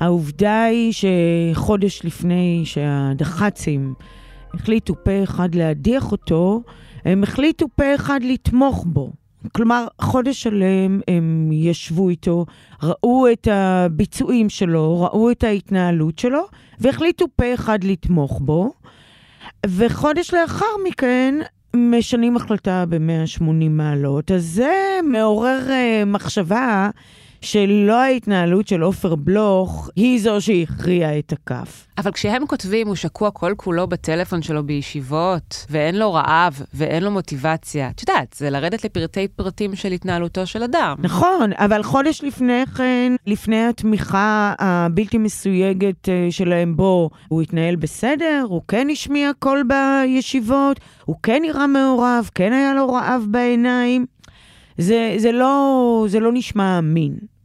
העובדה 0.00 0.64
היא 0.64 0.92
שחודש 0.92 2.00
לפני 2.04 2.62
שהדח"צים 2.64 3.94
החליטו 4.54 4.94
פה 5.04 5.22
אחד 5.22 5.54
להדיח 5.54 6.12
אותו, 6.12 6.62
הם 7.04 7.22
החליטו 7.22 7.66
פה 7.76 7.94
אחד 7.94 8.20
לתמוך 8.22 8.84
בו. 8.86 9.12
כלומר, 9.52 9.86
חודש 10.00 10.42
שלם 10.42 11.00
הם 11.08 11.50
ישבו 11.52 12.08
איתו, 12.08 12.46
ראו 12.82 13.26
את 13.32 13.48
הביצועים 13.50 14.48
שלו, 14.48 15.00
ראו 15.00 15.30
את 15.30 15.44
ההתנהלות 15.44 16.18
שלו, 16.18 16.42
והחליטו 16.80 17.26
פה 17.36 17.54
אחד 17.54 17.84
לתמוך 17.84 18.40
בו. 18.40 18.72
וחודש 19.66 20.34
לאחר 20.34 20.66
מכן 20.88 21.34
משנים 21.76 22.36
החלטה 22.36 22.84
ב-180 22.88 23.68
מעלות, 23.70 24.30
אז 24.30 24.44
זה 24.44 25.00
מעורר 25.04 25.60
uh, 25.66 26.04
מחשבה 26.06 26.90
שלא 27.46 28.00
ההתנהלות 28.00 28.68
של 28.68 28.82
עופר 28.82 29.14
בלוך 29.14 29.90
היא 29.96 30.20
זו 30.20 30.40
שהכריעה 30.40 31.18
את 31.18 31.32
הכף. 31.32 31.86
אבל 31.98 32.12
כשהם 32.12 32.46
כותבים, 32.46 32.86
הוא 32.86 32.94
שקוע 32.94 33.30
כל 33.30 33.54
כולו 33.56 33.86
בטלפון 33.86 34.42
שלו 34.42 34.66
בישיבות, 34.66 35.66
ואין 35.70 35.98
לו 35.98 36.12
רעב, 36.12 36.60
ואין 36.74 37.02
לו 37.02 37.10
מוטיבציה. 37.10 37.90
את 37.90 38.00
יודעת, 38.00 38.34
זה 38.38 38.50
לרדת 38.50 38.84
לפרטי 38.84 39.28
פרטים 39.28 39.74
של 39.74 39.92
התנהלותו 39.92 40.46
של 40.46 40.62
אדם. 40.62 40.96
נכון, 40.98 41.50
אבל 41.54 41.82
חודש 41.82 42.24
לפני 42.24 42.66
כן, 42.76 43.12
לפני 43.26 43.66
התמיכה 43.66 44.54
הבלתי 44.58 45.18
מסויגת 45.18 46.08
אה, 46.08 46.26
שלהם 46.30 46.76
בו, 46.76 47.10
הוא 47.28 47.42
התנהל 47.42 47.76
בסדר, 47.76 48.44
הוא 48.48 48.62
כן 48.68 48.88
השמיע 48.92 49.30
קול 49.38 49.68
בישיבות, 49.68 50.80
הוא 51.04 51.16
כן 51.22 51.38
נראה 51.42 51.66
מעורב, 51.66 52.30
כן 52.34 52.52
היה 52.52 52.74
לו 52.74 52.92
רעב 52.92 53.22
בעיניים. 53.30 54.06
זה, 54.78 55.14
זה, 55.16 55.32
לא, 55.32 56.06
זה 56.08 56.20
לא 56.20 56.30
נשמע 56.32 56.78
אמין. 56.78 57.35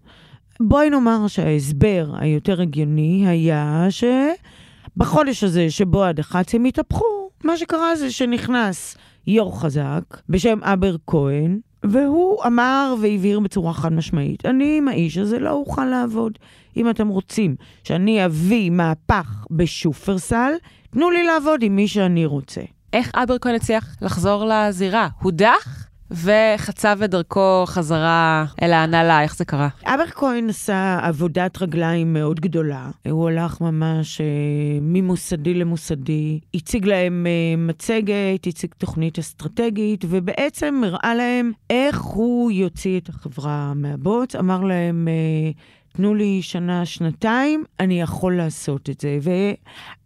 בואי 0.64 0.90
נאמר 0.90 1.28
שההסבר 1.28 2.12
היותר 2.18 2.62
הגיוני 2.62 3.28
היה 3.28 3.88
שבחודש 3.90 5.44
הזה 5.44 5.70
שבו 5.70 6.04
הדח"צים 6.04 6.66
התהפכו, 6.66 7.30
מה 7.44 7.58
שקרה 7.58 7.96
זה 7.96 8.12
שנכנס 8.12 8.98
יו"ר 9.28 9.60
חזק 9.60 10.04
בשם 10.30 10.60
אבר 10.64 10.96
כהן, 11.08 11.60
והוא 11.84 12.44
אמר 12.46 12.96
והבהיר 13.02 13.40
בצורה 13.40 13.74
חד 13.74 13.94
משמעית, 13.94 14.46
אני 14.46 14.78
עם 14.78 14.88
האיש 14.88 15.18
הזה 15.18 15.40
לא 15.40 15.52
אוכל 15.52 15.86
לעבוד. 15.86 16.38
אם 16.78 16.90
אתם 16.90 17.08
רוצים 17.08 17.56
שאני 17.84 18.26
אביא 18.26 18.70
מהפך 18.70 19.46
בשופרסל, 19.52 20.54
תנו 20.90 21.10
לי 21.10 21.24
לעבוד 21.24 21.64
עם 21.64 21.76
מי 21.76 21.88
שאני 21.88 22.26
רוצה. 22.26 22.62
איך 22.94 23.12
אבר 23.16 23.40
כהן 23.40 23.56
הצליח 23.56 23.96
לחזור 24.02 24.46
לזירה? 24.46 25.08
הודח? 25.20 25.91
וחצב 26.12 27.00
את 27.04 27.10
דרכו 27.10 27.64
חזרה 27.66 28.46
אל 28.62 28.74
ההנהלה, 28.74 29.22
איך 29.22 29.36
זה 29.36 29.46
קרה? 29.46 29.68
אבר 29.84 30.06
כהן 30.08 30.50
עשה 30.50 31.00
עבודת 31.04 31.62
רגליים 31.62 32.14
מאוד 32.14 32.40
גדולה. 32.40 32.90
הוא 33.10 33.30
הלך 33.30 33.62
ממש 33.62 34.22
אה, 34.22 34.26
ממוסדי 34.82 35.54
למוסדי, 35.54 36.40
הציג 36.54 36.86
להם 36.86 37.28
אה, 37.28 37.58
מצגת, 37.58 38.48
הציג 38.48 38.70
תוכנית 38.78 39.20
אסטרטגית, 39.20 40.06
ובעצם 40.10 40.82
הראה 40.86 41.16
להם 41.16 41.52
איך 41.70 42.02
הוא 42.02 42.52
יוציא 42.52 43.00
את 43.00 43.10
החברה 43.10 43.74
מהבוץ. 43.76 44.36
אמר 44.36 44.64
להם, 44.64 45.08
אה, 45.08 45.52
תנו 45.94 46.16
לי 46.16 46.42
שנה, 46.42 46.86
שנתיים, 46.86 47.64
אני 47.80 48.02
יכול 48.02 48.38
לעשות 48.38 48.90
את 48.90 49.02
זה. 49.02 49.20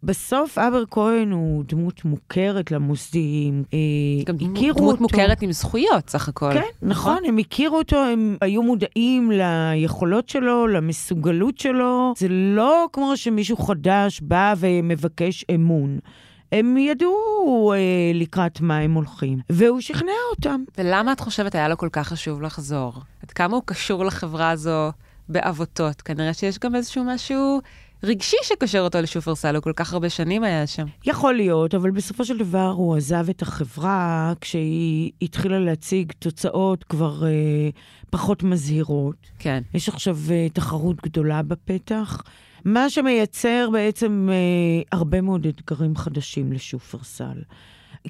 ובסוף 0.04 0.58
אבר 0.58 0.84
כהן 0.92 1.32
הוא 1.32 1.64
דמות 1.68 2.06
מוכרת 2.06 2.72
למוסדיים. 2.72 3.64
אה, 3.74 3.78
גם 4.26 4.36
הכירו 4.36 4.80
דמות 4.80 4.92
אותו. 4.92 5.02
מוכרת 5.02 5.42
עם 5.42 5.52
זכויות, 5.52 6.10
סך 6.10 6.28
הכל. 6.28 6.54
כן, 6.54 6.60
נכון, 6.82 7.14
נכון, 7.14 7.26
הם 7.28 7.38
הכירו 7.38 7.78
אותו, 7.78 7.98
הם 7.98 8.38
היו 8.42 8.64
מודעים 8.64 9.32
ליכולות 9.32 10.30
שלו, 10.30 10.68
למסוגלות 10.68 11.58
שלו. 11.58 12.14
זה 12.18 12.28
לא 12.30 12.86
כמו 12.94 13.18
שמישהו 13.18 13.58
חדש 13.58 14.22
בא 14.22 14.54
ומבקש 14.58 15.46
אמון. 15.56 16.00
הם 16.52 16.78
ידעו 16.78 17.74
אה, 17.74 17.78
לקראת 18.14 18.62
מה 18.62 18.78
הם 18.78 18.94
הולכים, 18.94 19.40
והוא 19.50 19.82
שכנע 19.82 20.12
אותם. 20.32 20.64
ולמה 20.78 21.12
את 21.12 21.20
חושבת 21.20 21.56
היה 21.56 21.68
לו 21.68 21.78
כל 21.78 21.90
כך 21.92 22.08
חשוב 22.08 22.42
לחזור? 22.42 22.94
עד 23.24 23.32
כמה 23.32 23.56
הוא 23.56 23.64
קשור 23.66 24.06
לחברה 24.06 24.50
הזו 24.50 24.92
בעבותות. 25.30 26.02
כנראה 26.02 26.34
שיש 26.34 26.60
גם 26.60 26.76
איזשהו 26.76 27.04
משהו 27.04 27.62
רגשי 28.04 28.38
שקושר 28.44 28.80
אותו 28.80 29.02
לשופרסל, 29.02 29.56
הוא 29.56 29.64
כל 29.64 29.74
כך 29.76 29.94
הרבה 29.94 30.10
שנים 30.10 30.44
היה 30.44 30.68
שם. 30.68 30.86
יכול 31.06 31.34
להיות, 31.34 31.76
אבל 31.76 31.92
בסופו 31.92 32.26
של 32.26 32.38
דבר 32.38 32.74
הוא 32.78 32.96
עזב 32.96 33.30
את 33.30 33.42
החברה 33.42 34.34
כשהיא 34.42 35.12
התחילה 35.22 35.60
להציג 35.60 36.12
תוצאות 36.20 36.84
כבר 36.84 37.26
אה, 37.26 37.70
פחות 38.10 38.44
מזהירות. 38.44 39.16
כן. 39.40 39.64
יש 39.74 39.90
עכשיו 39.90 40.18
אה, 40.32 40.48
תחרות 40.54 41.02
גדולה 41.02 41.42
בפתח. 41.42 42.24
מה 42.66 42.90
שמייצר 42.90 43.70
בעצם 43.72 44.30
אה, 44.32 44.98
הרבה 44.98 45.22
מאוד 45.22 45.48
אתגרים 45.48 45.96
חדשים 45.96 46.54
לשופרסל. 46.54 47.42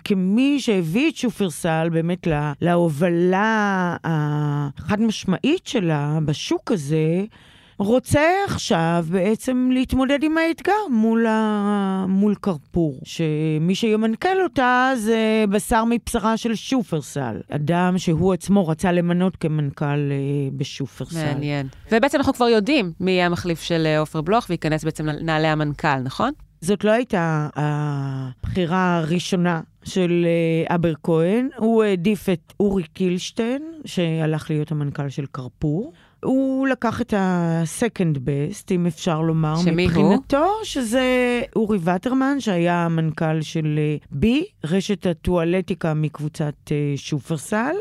כמי 0.04 0.60
שהביא 0.60 1.10
את 1.10 1.16
שופרסל 1.16 1.90
באמת 1.92 2.28
לה, 2.28 2.54
להובלה 2.62 3.96
החד 4.04 5.02
משמעית 5.02 5.68
שלה 5.68 6.20
בשוק 6.26 6.72
הזה, 6.72 7.26
רוצה 7.78 8.22
עכשיו 8.46 9.06
בעצם 9.10 9.70
להתמודד 9.74 10.24
עם 10.24 10.38
האתגר 10.38 10.74
מול, 10.90 11.26
ה... 11.26 12.06
מול 12.10 12.36
קרפור, 12.36 13.00
שמי 13.04 13.76
שימנכ"ל 13.76 14.42
אותה 14.44 14.92
זה 14.96 15.46
בשר 15.50 15.84
מבשרה 15.90 16.38
של 16.38 16.56
שופרסל, 16.56 17.38
אדם 17.50 17.98
שהוא 17.98 18.34
עצמו 18.34 18.68
רצה 18.68 18.92
למנות 18.92 19.36
כמנכ"ל 19.36 19.86
אה, 19.86 20.50
בשופרסל. 20.58 21.34
מעניין. 21.34 21.68
ובעצם 21.92 22.18
אנחנו 22.18 22.34
כבר 22.34 22.50
יודעים 22.50 22.92
מי 23.00 23.12
יהיה 23.12 23.26
המחליף 23.26 23.62
של 23.62 23.84
אה, 23.86 24.00
עופר 24.00 24.22
בלוך 24.22 24.46
וייכנס 24.50 24.84
בעצם 24.84 25.06
לנעלי 25.06 25.48
המנכ"ל, 25.48 26.00
נכון? 26.04 26.32
זאת 26.66 26.84
לא 26.84 26.92
הייתה 26.92 27.50
הבחירה 27.56 28.98
הראשונה 28.98 29.62
של 29.84 30.26
אה, 30.26 30.76
אבר 30.76 30.94
כהן. 31.04 31.50
הוא 31.58 31.84
העדיף 31.84 32.30
את 32.30 32.54
אורי 32.60 32.84
קילשטיין, 32.84 33.64
שהלך 33.86 34.50
להיות 34.50 34.72
המנכ"ל 34.72 35.10
של 35.10 35.26
קרפור. 35.32 35.94
הוא 36.24 36.68
לקח 36.68 37.02
את 37.02 37.14
ה-second 37.14 38.18
best, 38.18 38.68
אם 38.72 38.86
אפשר 38.86 39.22
לומר, 39.22 39.56
שמי 39.56 39.88
מבחינתו, 39.88 40.38
הוא? 40.38 40.64
שזה 40.64 41.42
אורי 41.56 41.78
וטרמן, 41.84 42.40
שהיה 42.40 42.86
המנכ"ל 42.86 43.42
של 43.42 43.76
אה, 43.78 43.96
בי, 44.12 44.46
רשת 44.64 45.06
הטואלטיקה 45.06 45.94
מקבוצת 45.94 46.56
אה, 46.72 46.94
שופרסל. 46.96 47.76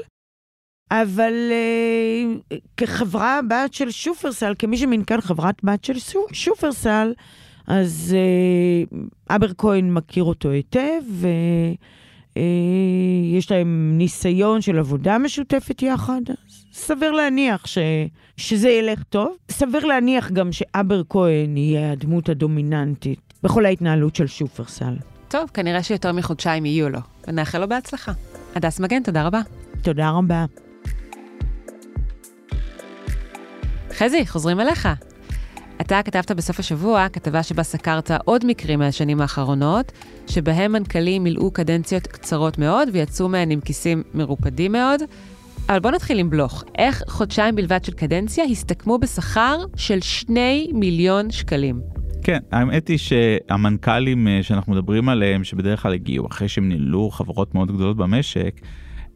אבל 0.90 1.32
uh, 1.50 2.54
כחברה 2.76 3.40
בת 3.48 3.74
של 3.74 3.90
שופרסל, 3.90 4.54
כמי 4.58 4.76
שמנכ"ל 4.76 5.20
חברת 5.20 5.54
בת 5.64 5.84
של 5.84 5.94
שופרסל, 6.32 7.12
אז 7.66 8.16
uh, 8.16 8.96
אבר 9.30 9.48
כהן 9.58 9.92
מכיר 9.92 10.24
אותו 10.24 10.50
היטב, 10.50 11.00
ויש 12.36 13.46
uh, 13.48 13.54
להם 13.54 13.94
ניסיון 13.98 14.60
של 14.60 14.78
עבודה 14.78 15.18
משותפת 15.18 15.82
יחד. 15.82 16.20
אז 16.28 16.64
סביר 16.72 17.10
להניח 17.12 17.66
ש, 17.66 17.78
שזה 18.36 18.68
ילך 18.68 19.02
טוב. 19.02 19.36
סביר 19.50 19.84
להניח 19.84 20.30
גם 20.30 20.52
שאבר 20.52 21.02
כהן 21.08 21.56
יהיה 21.56 21.92
הדמות 21.92 22.28
הדומיננטית 22.28 23.34
בכל 23.42 23.66
ההתנהלות 23.66 24.16
של 24.16 24.26
שופרסל. 24.26 24.94
טוב, 25.28 25.50
כנראה 25.54 25.82
שיותר 25.82 26.12
מחודשיים 26.12 26.66
יהיו 26.66 26.88
לו, 26.88 27.00
ונאחל 27.28 27.58
לו 27.58 27.68
בהצלחה. 27.68 28.12
הדס 28.54 28.80
מגן, 28.80 29.02
תודה 29.02 29.26
רבה. 29.26 29.40
תודה 29.82 30.10
רבה. 30.10 30.44
חזי, 33.90 34.26
חוזרים 34.26 34.60
אליך. 34.60 34.88
אתה 35.80 36.02
כתבת 36.04 36.30
בסוף 36.30 36.58
השבוע 36.58 37.08
כתבה 37.08 37.42
שבה 37.42 37.62
סקרת 37.62 38.10
עוד 38.24 38.46
מקרים 38.46 38.78
מהשנים 38.78 39.20
האחרונות, 39.20 39.92
שבהם 40.26 40.72
מנכ"לים 40.72 41.24
מילאו 41.24 41.50
קדנציות 41.50 42.06
קצרות 42.06 42.58
מאוד 42.58 42.88
ויצאו 42.92 43.28
מהן 43.28 43.50
עם 43.50 43.60
כיסים 43.60 44.02
מרופדים 44.14 44.72
מאוד. 44.72 45.00
אבל 45.68 45.78
בוא 45.78 45.90
נתחיל 45.90 46.18
עם 46.18 46.30
בלוך. 46.30 46.64
איך 46.78 47.02
חודשיים 47.08 47.54
בלבד 47.54 47.84
של 47.84 47.92
קדנציה 47.92 48.44
הסתכמו 48.44 48.98
בשכר 48.98 49.56
של 49.76 50.00
שני 50.00 50.70
מיליון 50.72 51.30
שקלים? 51.30 51.80
כן, 52.22 52.38
האמת 52.52 52.88
היא 52.88 52.98
שהמנכ"לים 52.98 54.28
אה, 54.28 54.42
שאנחנו 54.42 54.72
מדברים 54.72 55.08
עליהם, 55.08 55.44
שבדרך 55.44 55.82
כלל 55.82 55.94
הגיעו 55.94 56.26
אחרי 56.26 56.48
שהם 56.48 56.68
נילאו 56.68 57.10
חברות 57.10 57.54
מאוד 57.54 57.72
גדולות 57.72 57.96
במשק, 57.96 58.60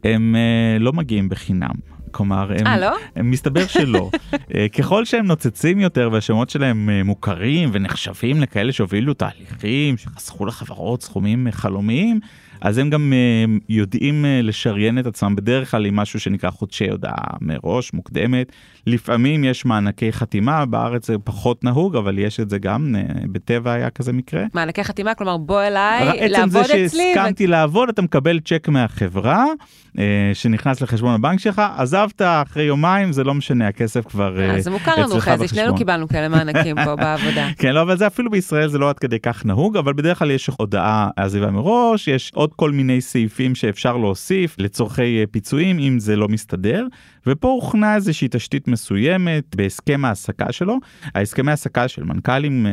הם 0.03 0.35
אה, 0.35 0.79
לא 0.79 0.93
מגיעים 0.93 1.29
בחינם. 1.29 1.75
כלומר, 2.11 2.51
הם, 2.59 2.67
אה, 2.67 2.79
לא? 2.79 2.95
הם 3.15 3.31
מסתבר 3.31 3.67
שלא. 3.67 4.09
אה, 4.55 4.67
ככל 4.69 5.05
שהם 5.05 5.25
נוצצים 5.25 5.79
יותר 5.79 6.09
והשמות 6.11 6.49
שלהם 6.49 6.89
מוכרים 7.05 7.69
ונחשבים 7.73 8.41
לכאלה 8.41 8.71
שהובילו 8.71 9.13
תהליכים, 9.13 9.97
שחסכו 9.97 10.45
לחברות 10.45 11.01
סכומים 11.01 11.47
חלומיים, 11.51 12.19
אז 12.61 12.77
הם 12.77 12.89
גם 12.89 13.13
uh, 13.13 13.63
יודעים 13.69 14.25
uh, 14.25 14.45
לשריין 14.45 14.99
את 14.99 15.05
עצמם 15.05 15.35
בדרך 15.35 15.71
כלל 15.71 15.85
עם 15.85 15.95
משהו 15.95 16.19
שנקרא 16.19 16.49
חודשי 16.49 16.89
הודעה 16.89 17.23
מראש, 17.41 17.93
מוקדמת. 17.93 18.51
לפעמים 18.87 19.43
יש 19.43 19.65
מענקי 19.65 20.11
חתימה, 20.11 20.65
בארץ 20.65 21.07
זה 21.07 21.15
פחות 21.23 21.63
נהוג, 21.63 21.95
אבל 21.95 22.19
יש 22.19 22.39
את 22.39 22.49
זה 22.49 22.57
גם, 22.57 22.95
uh, 22.95 23.27
בטבע 23.31 23.71
היה 23.71 23.89
כזה 23.89 24.13
מקרה. 24.13 24.43
מענקי 24.53 24.83
חתימה, 24.83 25.13
כלומר 25.13 25.37
בוא 25.37 25.61
אליי, 25.61 26.29
לעבוד 26.29 26.61
אצלי. 26.61 26.83
עצם 26.83 26.87
זה 26.87 26.89
שהסכמתי 26.89 27.45
ו... 27.45 27.49
לעבוד, 27.49 27.89
אתה 27.89 28.01
מקבל 28.01 28.39
צ'ק 28.39 28.67
מהחברה, 28.69 29.45
uh, 29.87 29.99
שנכנס 30.33 30.81
לחשבון 30.81 31.13
הבנק 31.13 31.39
שלך, 31.39 31.61
עזבת 31.77 32.21
אחרי 32.21 32.63
יומיים, 32.63 33.11
זה 33.11 33.23
לא 33.23 33.33
משנה, 33.33 33.67
הכסף 33.67 34.07
כבר 34.07 34.33
אצלך 34.33 34.43
בחשבון. 34.43 34.61
זה 34.61 34.71
מוכר 34.71 34.95
לנו, 34.95 35.19
חזי, 35.19 35.47
שנינו 35.47 35.75
קיבלנו 35.75 36.07
כאלה 36.07 36.29
מענקים 36.29 36.75
פה 36.85 36.95
בעבודה. 37.05 37.47
כן, 37.57 37.73
לא, 37.73 37.81
אבל 37.81 37.97
זה 37.97 38.07
אפילו 38.07 38.31
בישראל 38.31 38.67
זה 38.67 38.77
לא 38.77 38.89
עד 38.89 38.99
כדי 38.99 39.19
כך 39.19 39.45
נהוג, 39.45 39.77
אבל 39.77 39.93
בדרך 39.93 40.19
כלל 40.19 40.31
יש 40.31 40.49
הודעה 40.57 41.09
עזיבה 41.15 41.51
מראש, 41.51 42.07
יש 42.07 42.31
עוד 42.35 42.48
עוד 42.49 42.55
כל 42.55 42.71
מיני 42.71 43.01
סעיפים 43.01 43.55
שאפשר 43.55 43.97
להוסיף 43.97 44.55
לצורכי 44.59 45.19
אה, 45.19 45.23
פיצויים 45.31 45.79
אם 45.79 45.99
זה 45.99 46.15
לא 46.15 46.27
מסתדר. 46.27 46.85
ופה 47.29 47.47
הוכנה 47.47 47.95
איזושהי 47.95 48.27
תשתית 48.31 48.67
מסוימת 48.67 49.55
בהסכם 49.55 50.05
ההעסקה 50.05 50.51
שלו. 50.51 50.77
ההסכמי 51.15 51.51
העסקה 51.51 51.87
של 51.87 52.03
מנכ"לים 52.03 52.65
אה, 52.65 52.71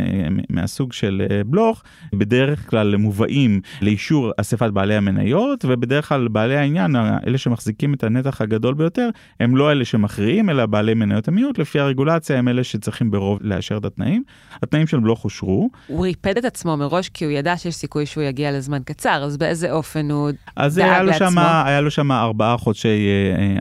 מהסוג 0.51 0.93
של 0.93 1.27
אה, 1.31 1.45
בלוך 1.47 1.83
בדרך 2.13 2.71
כלל 2.71 2.97
מובאים 2.97 3.61
לאישור 3.83 4.33
אספת 4.37 4.71
בעלי 4.71 4.95
המניות 4.95 5.65
ובדרך 5.69 6.09
כלל 6.09 6.29
בעלי 6.29 6.57
העניין 6.57 6.97
אלה 7.27 7.39
שמחזיקים 7.39 7.95
את 7.95 8.05
הנתח 8.05 8.41
הגדול 8.41 8.75
ביותר 8.75 9.09
הם 9.41 9.57
לא 9.57 9.73
אלה 9.73 9.85
שמכריעים 9.85 10.51
אלא 10.51 10.67
בעלי 10.67 10.95
מניות 10.95 11.29
המיעוט 11.29 11.59
לפי 11.59 11.81
הרגולציה 11.81 12.39
הם 12.39 12.49
אלה 12.49 12.65
שצריכים 12.65 13.11
ברוב 13.11 13.39
לאשר 13.43 13.77
את 13.77 13.85
התנאים. 13.85 14.23
התנאים 14.63 14.87
של 14.87 15.01
בלוך 15.01 15.25
אושרו. 15.25 15.71
הוא 15.87 16.05
ריפד 16.05 16.39
את 16.39 16.45
עצמו 16.45 16.77
מראש 16.77 17.09
כי 17.09 17.25
הוא 17.25 17.33
ידע 17.33 17.57
שיש 17.57 17.75
סיכוי 17.75 18.07
שהוא 18.07 18.25
יגיע 18.25 18.53
לזמן 18.53 18.83
קצר 18.85 19.25
אז 19.25 19.37
באיזה 19.37 19.73
אופן 19.73 20.11
הוא 20.11 20.31
דאג 20.31 20.37
לעצמו? 20.57 20.57
אז 20.57 20.79
היה 21.67 21.81
לו 21.81 21.91
שם 21.91 22.13
ארבעה 22.13 22.57
חודשי 22.57 22.89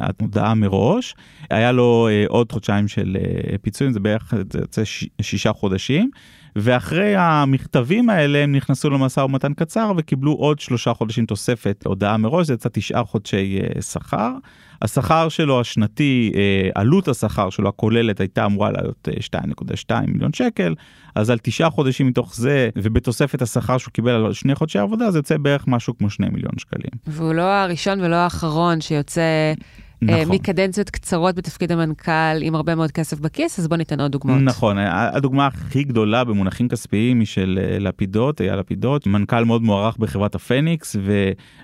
אה, 0.02 0.08
הודעה 0.22 0.54
מראש. 0.54 0.85
מראש, 0.86 1.16
היה 1.50 1.72
לו 1.72 2.08
אה, 2.12 2.26
עוד 2.28 2.52
חודשיים 2.52 2.88
של 2.88 3.18
אה, 3.20 3.58
פיצויים, 3.62 3.94
זה 3.94 4.00
בערך, 4.00 4.34
זה 4.54 4.60
יוצא 4.60 4.84
ש, 4.84 5.06
שישה 5.22 5.54
חודשים, 5.54 6.10
ואחרי 6.56 7.16
המכתבים 7.16 8.10
האלה 8.10 8.40
הם 8.40 8.56
נכנסו 8.56 8.90
למשא 8.90 9.20
ומתן 9.20 9.54
קצר 9.54 9.92
וקיבלו 9.98 10.32
עוד 10.32 10.60
שלושה 10.60 10.94
חודשים 10.94 11.26
תוספת 11.26 11.84
הודעה 11.86 12.18
מראש, 12.18 12.48
זה 12.48 12.54
יצא 12.54 12.70
תשעה 12.74 13.04
חודשי 13.04 13.60
אה, 13.62 13.82
שכר. 13.82 14.32
השכר 14.86 15.30
שלו 15.30 15.62
השנתי, 15.62 16.32
אה, 16.36 16.70
עלות 16.76 17.08
השכר 17.08 17.50
שלו 17.50 17.70
הכוללת 17.70 18.20
הייתה 18.20 18.46
אמורה 18.46 18.72
להיות 18.72 19.08
2.2 19.20 19.92
אה, 19.92 20.02
מיליון 20.08 20.34
שקל, 20.34 20.76
אז 21.16 21.30
על 21.30 21.38
תשעה 21.38 21.70
חודשים 21.70 22.08
מתוך 22.08 22.36
זה, 22.36 22.70
ובתוספת 22.76 23.42
השכר 23.42 23.78
שהוא 23.78 23.92
קיבל 23.92 24.12
על 24.12 24.34
שני 24.34 24.56
חודשי 24.56 24.80
עבודה, 24.80 25.12
זה 25.12 25.20
יוצא 25.20 25.38
בערך 25.38 25.68
משהו 25.68 25.98
כמו 25.98 26.10
2 26.10 26.34
מיליון 26.34 26.54
שקלים. 26.58 26.92
והוא 27.08 27.34
לא 27.34 27.42
הראשון 27.42 28.02
ולא 28.02 28.16
האחרון 28.16 28.82
שיוצא 28.82 29.54
אה, 30.10 30.24
נכון. 30.24 30.36
מקדנציות 30.36 30.90
קצרות 30.90 31.36
בתפקיד 31.36 31.72
המנכ"ל 31.72 32.42
עם 32.42 32.56
הרבה 32.56 32.76
מאוד 32.76 32.92
כסף 32.92 33.20
בכיס, 33.20 33.60
אז 33.60 33.68
בוא 33.68 33.78
ניתן 33.78 34.02
עוד 34.02 34.12
דוגמאות. 34.12 34.42
נכון, 34.42 34.78
הדוגמה 34.88 35.48
הכי 35.48 35.84
גדולה 35.84 36.24
במונחים 36.24 36.68
כספיים 36.68 37.20
היא 37.20 37.28
של 37.28 37.60
לפידות, 37.80 38.42
היה 38.42 38.56
לפידות, 38.56 39.08
מנכ"ל 39.08 39.44
מאוד 39.44 39.62
מוערך 39.62 39.98
בחברת 39.98 40.36
הפניקס, 40.36 40.96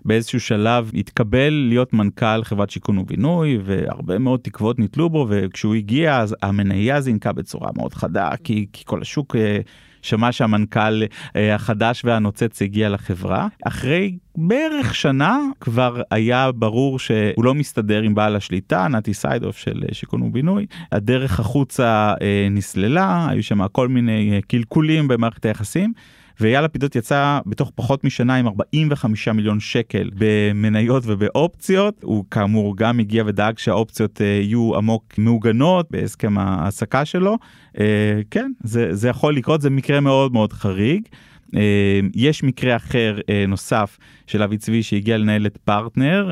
ובאיזשהו 0.06 0.40
שלב 0.40 0.92
התקבל 0.94 1.66
להיות 1.70 1.94
מנכ"ל 1.94 2.44
חברת 2.44 2.70
שיכון 2.70 2.98
ובינוי, 3.12 3.60
והרבה 3.64 4.20
מאוד 4.20 4.40
תקוות 4.40 4.80
ניתלו 4.80 5.10
בו, 5.10 5.28
וכשהוא 5.30 5.76
הגיע 5.76 6.18
אז 6.18 6.36
המניה 6.42 7.02
זינקה 7.02 7.34
בצורה 7.34 7.70
מאוד 7.78 7.94
חדה, 7.94 8.30
כי, 8.44 8.68
כי 8.74 8.84
כל 8.86 9.02
השוק... 9.02 9.36
אה, 9.36 9.60
שמע 10.04 10.32
שהמנכ"ל 10.32 11.04
אה, 11.36 11.56
החדש 11.56 12.06
והנוצץ 12.06 12.62
הגיע 12.62 12.90
לחברה. 12.90 13.48
אחרי 13.66 14.18
בערך 14.36 14.96
שנה 14.96 15.40
כבר 15.60 16.02
היה 16.12 16.52
ברור 16.52 17.00
שהוא 17.00 17.46
לא 17.46 17.54
מסתדר 17.54 18.02
עם 18.02 18.16
בעל 18.16 18.36
השליטה, 18.36 18.88
נתי 18.88 19.14
סיידוף 19.14 19.58
של 19.58 19.84
אה, 19.90 19.94
שיכון 19.94 20.22
ובינוי. 20.22 20.66
הדרך 20.92 21.40
החוצה 21.40 22.14
נסללה, 22.52 23.28
היו 23.30 23.44
שם 23.44 23.68
כל 23.68 23.88
מיני 23.88 24.42
קלקולים 24.48 25.08
במערכת 25.08 25.46
היחסים. 25.46 25.94
ואייל 26.40 26.66
לפידות 26.66 26.96
יצא 26.96 27.40
בתוך 27.46 27.72
פחות 27.76 28.04
משנה 28.04 28.36
עם 28.36 28.48
45 28.48 29.28
מיליון 29.28 29.60
שקל 29.60 30.10
במניות 30.16 31.04
ובאופציות. 31.06 32.04
הוא 32.04 32.26
כאמור 32.32 32.78
גם 32.78 33.00
הגיע 33.00 33.24
ודאג 33.28 33.58
שהאופציות 33.58 34.22
יהיו 34.22 34.76
עמוק 34.76 35.14
מעוגנות 35.18 35.92
בהסכם 35.92 36.38
ההעסקה 36.38 37.06
שלו. 37.06 37.38
אה, 37.80 38.22
כן, 38.32 38.52
זה, 38.64 38.96
זה 38.96 39.10
יכול 39.10 39.36
לקרות, 39.36 39.62
זה 39.62 39.70
מקרה 39.70 40.00
מאוד 40.00 40.34
מאוד 40.34 40.54
חריג. 40.54 41.02
אה, 41.56 42.00
יש 42.16 42.44
מקרה 42.44 42.76
אחר 42.76 43.20
אה, 43.30 43.46
נוסף 43.48 43.98
של 44.32 44.44
אבי 44.44 44.58
צבי 44.58 44.84
שהגיע 44.84 45.18
לנהל 45.18 45.46
את 45.46 45.58
פרטנר, 45.58 46.32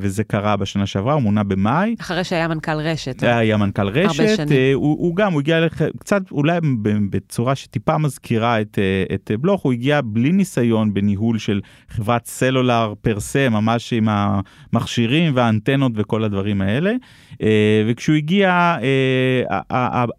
וזה 0.00 0.24
קרה 0.24 0.56
בשנה 0.56 0.86
שעברה, 0.86 1.14
הוא 1.14 1.22
מונה 1.22 1.42
במאי. 1.42 1.94
אחרי 2.00 2.24
שהיה 2.24 2.48
מנכ"ל 2.48 2.78
רשת. 2.78 3.22
היה 3.22 3.56
מנכ"ל 3.56 3.88
רשת. 3.88 4.36
שנים. 4.36 4.74
הוא, 4.74 4.96
הוא 4.98 5.16
גם, 5.16 5.32
הוא 5.32 5.40
הגיע 5.40 5.60
לך, 5.60 5.84
קצת 5.98 6.22
אולי 6.30 6.58
בצורה 7.10 7.54
שטיפה 7.54 7.98
מזכירה 7.98 8.60
את, 8.60 8.78
את 9.14 9.30
בלוך, 9.40 9.62
הוא 9.62 9.72
הגיע 9.72 10.00
בלי 10.04 10.32
ניסיון 10.32 10.94
בניהול 10.94 11.38
של 11.38 11.60
חברת 11.88 12.26
סלולר 12.26 12.94
פר 13.00 13.20
סה, 13.20 13.48
ממש 13.48 13.92
עם 13.92 14.08
המכשירים 14.08 15.32
והאנטנות 15.36 15.92
וכל 15.94 16.24
הדברים 16.24 16.60
האלה. 16.60 16.92
וכשהוא 17.88 18.16
הגיע, 18.16 18.76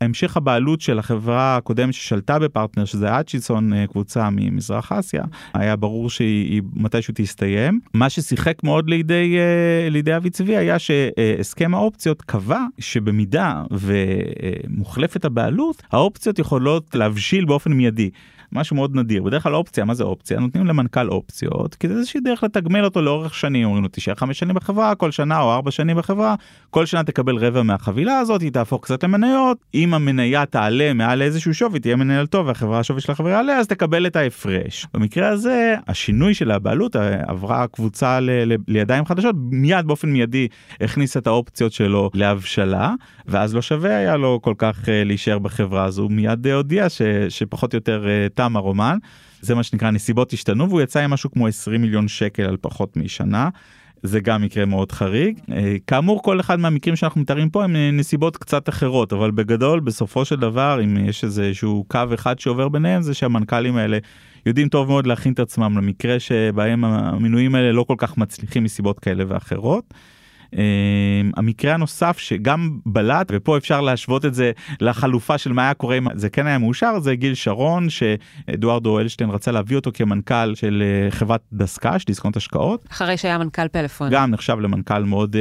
המשך 0.02 0.38
הבעיה 0.38 0.58
הבעלות 0.58 0.82
של 0.82 1.00
החברה 1.00 1.58
הקודמת 1.58 1.94
ששלטה 1.94 2.40
בפרטנר, 2.40 2.86
שזה 2.86 3.20
אצ'יסון, 3.20 3.74
אה, 3.74 3.88
קבוצה 3.88 4.30
ממזרח 4.32 4.92
אסיה, 4.92 5.24
היה 5.54 5.76
ברור 5.76 6.10
שהיא 6.10 6.62
מתישהו 6.74 7.14
תסתיים. 7.18 7.80
מה 7.94 8.10
ששיחק 8.10 8.64
מאוד 8.64 8.90
לידי, 8.90 9.38
אה, 9.38 9.90
לידי 9.90 10.16
אבי 10.16 10.30
צבי 10.30 10.58
היה 10.58 10.80
שהסכם 10.80 11.76
האופציות 11.76 12.22
קבע 12.22 12.60
שבמידה 12.80 13.64
ומוחלפת 13.72 15.26
הבעלות, 15.26 15.84
האופציות 15.92 16.40
יכולות 16.40 16.96
להבשיל 16.96 17.46
באופן 17.46 17.74
מיידי. 17.74 18.10
משהו 18.52 18.76
מאוד 18.76 18.96
נדיר. 18.96 19.24
בדרך 19.24 19.44
כלל 19.44 19.56
אופציה 19.56 19.86
מה 19.86 19.94
זה 19.94 20.04
אופציה? 20.04 20.40
נותנים 20.40 20.66
למנכ"ל 20.66 21.10
אופציות 21.10 21.76
כי 21.76 21.88
זה 21.88 21.94
איזושהי 21.94 22.20
דרך 22.20 22.44
לתגמל 22.44 22.86
אותו 22.86 23.02
לאורך 23.02 23.36
שנים. 23.36 23.66
אומרים 23.66 23.84
לו 23.84 23.90
תישאר 23.90 24.16
חמש 24.16 24.40
שנים 24.40 24.56
בחברה 24.56 24.96
כל 24.96 25.12
שנה 25.12 25.42
או 25.42 25.54
ארבע 25.54 25.72
שנים 25.72 25.98
בחברה 25.98 26.36
כל 26.70 26.86
שנה 26.86 27.04
תקבל 27.04 27.36
רבע 27.36 27.64
מהחבילה 27.64 28.20
הזאת 28.20 28.42
היא 28.42 28.52
תהפוך 28.52 28.84
קצת 28.84 29.04
למניות. 29.04 29.58
אם 29.74 29.94
המניה 29.94 30.46
תעלה 30.46 30.94
מעל 30.94 31.22
איזשהו 31.22 31.54
שווי 31.54 31.80
תהיה 31.80 31.96
מנהל 31.96 32.26
טוב 32.26 32.48
והחברה 32.48 32.80
השווי 32.80 33.02
של 33.02 33.12
החברה 33.12 33.32
יעלה 33.32 33.58
אז 33.58 33.68
תקבל 33.68 34.08
את 34.08 34.16
ההפרש. 34.16 34.88
במקרה 34.94 35.28
הזה 35.28 35.76
השינוי 35.88 36.34
של 36.34 36.52
הבעלות 36.52 36.96
אה, 36.96 37.22
עברה 37.28 37.68
קבוצה 37.68 38.20
ל- 38.20 38.54
ל- 38.54 38.56
לידיים 38.68 39.06
חדשות 39.06 39.36
מיד 39.52 39.88
באופן 39.88 40.10
מיידי 40.10 40.48
הכניס 40.82 41.18
את 41.18 41.28
האופציות 41.28 41.72
שלו 41.72 42.10
להבשלה 42.14 42.94
ואז 43.28 43.56
לא 43.56 43.62
שווה 43.62 43.98
היה 43.98 44.18
לו 44.18 44.40
כל 44.42 44.54
כך 44.58 44.80
uh, 44.84 44.88
להישאר 45.06 45.40
בחברה. 45.40 45.84
הזו 45.84 46.10
מיד 46.10 46.48
uh, 46.48 46.50
הודיע 46.50 46.90
ש- 46.90 47.02
שפחות 47.30 47.74
או 47.74 47.78
יותר 47.78 48.06
תם 48.38 48.56
הרומן. 48.56 48.98
זה 49.42 49.56
מה 49.56 49.64
שנקרא 49.64 49.92
נסיבות 49.92 50.34
השתנו 50.34 50.70
והוא 50.70 50.82
יצא 50.82 51.00
עם 51.00 51.12
משהו 51.12 51.32
כמו 51.32 51.48
20 51.48 51.82
מיליון 51.82 52.08
שקל 52.08 52.44
על 52.44 52.58
פחות 52.62 52.98
משנה. 52.98 53.50
זה 54.04 54.20
גם 54.20 54.42
מקרה 54.42 54.66
מאוד 54.66 54.92
חריג. 54.92 55.40
אה, 55.52 55.76
כאמור 55.88 56.24
כל 56.24 56.40
אחד 56.40 56.60
מהמקרים 56.60 56.96
שאנחנו 56.96 57.22
מתארים 57.22 57.50
פה 57.50 57.64
הם 57.64 57.76
אה, 57.76 57.90
נסיבות 57.94 58.38
קצת 58.38 58.70
אחרות 58.70 59.14
אבל 59.14 59.32
בגדול 59.32 59.80
בסופו 59.80 60.26
של 60.26 60.36
דבר 60.36 60.80
אם 60.84 60.98
יש 61.06 61.24
איזשהו 61.24 61.86
קו 61.88 62.00
אחד 62.14 62.40
שעובר 62.40 62.70
ביניהם 62.70 63.02
זה 63.02 63.14
שהמנכ"לים 63.14 63.78
האלה 63.78 63.98
יודעים 64.46 64.70
טוב 64.70 64.88
מאוד 64.88 65.08
להכין 65.08 65.34
את 65.34 65.40
עצמם 65.40 65.78
למקרה 65.78 66.20
שבהם 66.20 66.86
המינויים 66.86 67.56
האלה 67.56 67.72
לא 67.72 67.84
כל 67.84 67.96
כך 67.98 68.18
מצליחים 68.18 68.64
מסיבות 68.64 69.00
כאלה 69.00 69.24
ואחרות. 69.28 69.94
המקרה 71.38 71.74
הנוסף 71.74 72.18
שגם 72.20 72.80
בלט 72.86 73.32
ופה 73.32 73.58
אפשר 73.58 73.82
להשוות 73.82 74.26
את 74.26 74.34
זה 74.34 74.52
לחלופה 74.82 75.38
של 75.38 75.54
מה 75.54 75.64
היה 75.64 75.74
קורה 75.74 75.98
אם 75.98 76.08
זה 76.16 76.30
כן 76.30 76.48
היה 76.48 76.58
מאושר 76.58 77.00
זה 77.00 77.16
גיל 77.16 77.34
שרון 77.34 77.88
שאדוארדו 77.90 79.00
אלשטיין 79.00 79.30
רצה 79.30 79.52
להביא 79.52 79.76
אותו 79.76 79.92
כמנכ"ל 79.94 80.56
של 80.56 80.84
חברת 81.10 81.42
דסק"ש 81.54 82.06
דיסקונט 82.06 82.38
השקעות. 82.38 82.88
אחרי 82.92 83.18
שהיה 83.18 83.38
מנכ"ל 83.38 83.68
פלאפון. 83.68 84.10
גם 84.12 84.32
נחשב 84.32 84.58
למנכ"ל 84.60 85.04
מאוד 85.04 85.36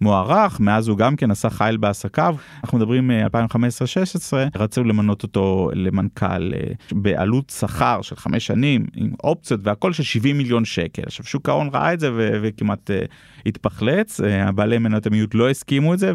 מוערך 0.00 0.60
מאז 0.60 0.88
הוא 0.88 0.98
גם 0.98 1.16
כן 1.16 1.30
עשה 1.30 1.50
חייל 1.50 1.76
בעסקיו 1.76 2.36
אנחנו 2.64 2.78
מדברים 2.78 3.10
2015-2016 3.10 4.58
רצו 4.58 4.84
למנות 4.84 5.22
אותו 5.22 5.70
למנכ"ל 5.74 6.52
בעלות 6.92 7.52
שכר 7.58 8.02
של 8.02 8.16
חמש 8.16 8.46
שנים 8.46 8.86
עם 8.94 9.10
אופציות 9.24 9.60
והכל 9.64 9.92
של 9.92 10.02
70 10.02 10.38
מיליון 10.38 10.64
שקל 10.64 11.02
עכשיו 11.06 11.26
שוק 11.26 11.48
ההון 11.48 11.70
ראה 11.72 11.92
את 11.92 12.00
זה 12.00 12.10
וכמעט 12.14 12.90
התפחלץ 13.46 14.20
הבעלי 14.20 14.78
מניות 14.78 15.06
המיעוט 15.06 15.34
לא 15.34 15.50
הסכימו 15.50 15.94
את 15.94 15.98
זה 15.98 16.12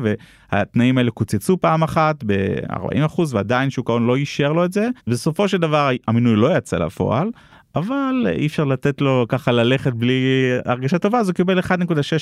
והתנאים 0.52 0.98
האלה 0.98 1.12
קוצצו 1.12 1.58
פעם 1.58 1.84
אחת 1.84 2.24
ב-40% 2.26 3.22
ועדיין 3.30 3.70
שוק 3.70 3.90
ההון 3.90 4.08
לא 4.08 4.16
אישר 4.16 4.54
לו 4.54 4.66
את 4.66 4.74
זה 4.74 4.90
בסופו 5.08 5.48
של 5.48 5.58
דבר 5.58 5.90
המינוי 6.08 6.36
לא 6.36 6.58
יצא 6.58 6.78
לפועל. 6.78 7.30
אבל 7.78 8.28
אי 8.36 8.48
אפשר 8.48 8.64
לתת 8.64 9.02
לו 9.02 9.26
ככה 9.30 9.52
ללכת 9.52 9.94
בלי 9.94 10.24
הרגשה 10.66 10.98
טובה 10.98 11.20
אז 11.20 11.30
הוא 11.30 11.34
קיבל 11.34 11.60
1.6 11.60 11.66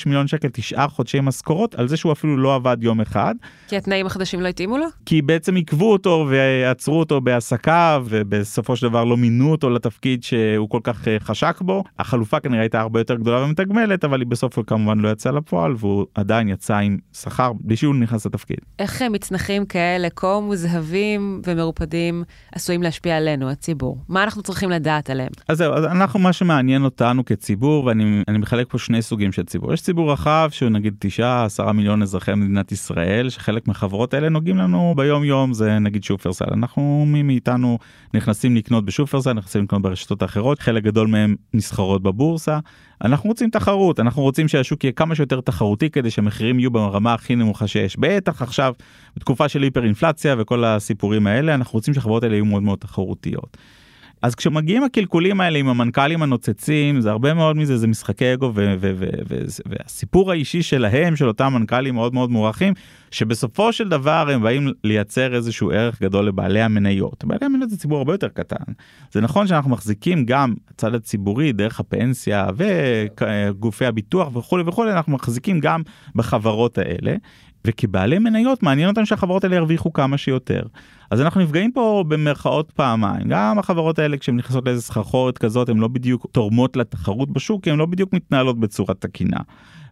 מיליון 0.06 0.26
שקל 0.26 0.48
תשעה 0.48 0.88
חודשי 0.88 1.20
משכורות 1.20 1.74
על 1.74 1.88
זה 1.88 1.96
שהוא 1.96 2.12
אפילו 2.12 2.36
לא 2.36 2.54
עבד 2.54 2.76
יום 2.80 3.00
אחד. 3.00 3.34
כי 3.68 3.76
התנאים 3.76 4.06
החדשים 4.06 4.40
לא 4.40 4.48
התאימו 4.48 4.78
לו? 4.78 4.86
כי 5.06 5.22
בעצם 5.22 5.54
עיכבו 5.54 5.92
אותו 5.92 6.26
ועצרו 6.30 6.98
אותו 6.98 7.20
בהעסקה 7.20 7.98
ובסופו 8.04 8.76
של 8.76 8.88
דבר 8.88 9.04
לא 9.04 9.16
מינו 9.16 9.50
אותו 9.50 9.70
לתפקיד 9.70 10.22
שהוא 10.22 10.68
כל 10.68 10.80
כך 10.82 11.08
חשק 11.18 11.60
בו 11.60 11.84
החלופה 11.98 12.40
כנראה 12.40 12.60
הייתה 12.60 12.80
הרבה 12.80 13.00
יותר 13.00 13.14
גדולה 13.14 13.42
ומתגמלת 13.42 14.04
אבל 14.04 14.20
היא 14.20 14.26
בסוף 14.26 14.58
כמובן 14.66 14.98
לא 14.98 15.08
יצאה 15.08 15.32
לפועל 15.32 15.74
והוא 15.78 16.06
עדיין 16.14 16.48
יצא 16.48 16.76
עם 16.76 16.98
שכר 17.12 17.52
בלי 17.60 17.76
שהוא 17.76 17.94
נכנס 17.94 18.26
לתפקיד. 18.26 18.58
איך 18.78 19.02
מצנחים 19.02 19.66
כאלה 19.66 20.08
כה 20.16 20.40
מוזהבים 20.40 21.42
ומרופדים 21.46 22.24
עשויים 22.52 22.82
להשפיע 22.82 23.16
עלינו 23.16 23.50
הציבור 23.50 23.98
מה 24.08 24.24
אנחנו 24.24 24.42
צריכים 24.42 24.70
לדעת 24.70 25.10
עליהם. 25.10 25.30
אז 25.48 25.58
זהו, 25.58 25.74
אז 25.74 25.84
אנחנו, 25.84 26.20
מה 26.20 26.32
שמעניין 26.32 26.84
אותנו 26.84 27.24
כציבור, 27.24 27.84
ואני 27.84 28.38
מחלק 28.38 28.66
פה 28.70 28.78
שני 28.78 29.02
סוגים 29.02 29.32
של 29.32 29.44
ציבור. 29.44 29.72
יש 29.72 29.80
ציבור 29.80 30.12
רחב 30.12 30.48
שהוא 30.52 30.68
נגיד 30.68 30.94
9-10 31.58 31.72
מיליון 31.72 32.02
אזרחי 32.02 32.34
מדינת 32.34 32.72
ישראל, 32.72 33.30
שחלק 33.30 33.68
מהחברות 33.68 34.14
האלה 34.14 34.28
נוגעים 34.28 34.56
לנו 34.56 34.94
ביום 34.96 35.24
יום, 35.24 35.52
זה 35.54 35.78
נגיד 35.78 36.04
שופרסל. 36.04 36.44
אנחנו, 36.52 37.04
מי 37.06 37.22
מאיתנו 37.22 37.78
נכנסים 38.14 38.56
לקנות 38.56 38.84
בשופרסל, 38.84 39.32
נכנסים 39.32 39.62
לקנות 39.62 39.82
ברשתות 39.82 40.22
האחרות, 40.22 40.58
חלק 40.58 40.82
גדול 40.82 41.06
מהם 41.06 41.36
נסחרות 41.54 42.02
בבורסה. 42.02 42.58
אנחנו 43.04 43.28
רוצים 43.28 43.50
תחרות, 43.50 44.00
אנחנו 44.00 44.22
רוצים 44.22 44.48
שהשוק 44.48 44.84
יהיה 44.84 44.92
כמה 44.92 45.14
שיותר 45.14 45.40
תחרותי 45.40 45.90
כדי 45.90 46.10
שהמחירים 46.10 46.58
יהיו 46.58 46.70
ברמה 46.70 47.14
הכי 47.14 47.36
נמוכה 47.36 47.66
שיש. 47.66 47.96
בטח 47.98 48.42
עכשיו, 48.42 48.74
בתקופה 49.16 49.48
של 49.48 49.62
היפר 49.62 49.84
אינפלציה 49.84 50.34
וכל 50.38 50.64
הסיפורים 50.64 51.26
האלה, 51.26 51.54
אנחנו 51.54 51.72
רוצים 51.72 51.94
שהחברות 51.94 52.22
האלה 52.22 52.34
יהיו 52.34 52.44
מאוד 52.44 52.62
מאוד 52.62 52.78
תחרותיות. 52.78 53.56
אז 54.26 54.34
כשמגיעים 54.34 54.84
הקלקולים 54.84 55.40
האלה 55.40 55.58
עם 55.58 55.68
המנכ"לים 55.68 56.22
הנוצצים 56.22 57.00
זה 57.00 57.10
הרבה 57.10 57.34
מאוד 57.34 57.56
מזה 57.56 57.76
זה 57.76 57.86
משחקי 57.86 58.34
אגו 58.34 58.52
והסיפור 59.66 60.30
האישי 60.30 60.62
שלהם 60.62 61.16
של 61.16 61.28
אותם 61.28 61.52
מנכ"לים 61.52 61.94
מאוד 61.94 62.14
מאוד 62.14 62.30
מוערכים 62.30 62.74
שבסופו 63.10 63.72
של 63.72 63.88
דבר 63.88 64.28
הם 64.30 64.42
באים 64.42 64.72
לייצר 64.84 65.34
איזשהו 65.34 65.70
ערך 65.70 66.02
גדול 66.02 66.26
לבעלי 66.26 66.60
המניות. 66.60 67.24
בעלי 67.24 67.46
המניות 67.46 67.70
זה 67.70 67.78
ציבור 67.78 67.98
הרבה 67.98 68.14
יותר 68.14 68.28
קטן. 68.28 68.72
זה 69.12 69.20
נכון 69.20 69.46
שאנחנו 69.46 69.70
מחזיקים 69.70 70.24
גם 70.24 70.54
הצד 70.70 70.94
הציבורי 70.94 71.52
דרך 71.52 71.80
הפנסיה 71.80 72.46
וגופי 72.56 73.86
הביטוח 73.86 74.36
וכולי 74.36 74.64
וכולי 74.66 74.92
אנחנו 74.92 75.12
מחזיקים 75.12 75.60
גם 75.60 75.82
בחברות 76.14 76.78
האלה. 76.78 77.16
וכבעלי 77.66 78.18
מניות 78.18 78.62
מעניין 78.62 78.88
אותם 78.88 79.04
שהחברות 79.04 79.44
האלה 79.44 79.56
ירוויחו 79.56 79.92
כמה 79.92 80.18
שיותר. 80.18 80.62
אז 81.10 81.20
אנחנו 81.20 81.40
נפגעים 81.40 81.72
פה 81.72 82.04
במרכאות 82.08 82.70
פעמיים 82.70 83.28
גם 83.28 83.58
החברות 83.58 83.98
האלה 83.98 84.16
כשהן 84.16 84.36
נכנסות 84.36 84.66
לאיזה 84.66 84.82
סחרחורת 84.82 85.38
כזאת 85.38 85.68
הן 85.68 85.76
לא 85.76 85.88
בדיוק 85.88 86.26
תורמות 86.32 86.76
לתחרות 86.76 87.30
בשוק 87.30 87.64
כי 87.64 87.70
הן 87.70 87.78
לא 87.78 87.86
בדיוק 87.86 88.12
מתנהלות 88.12 88.60
בצורה 88.60 88.94
תקינה. 88.94 89.38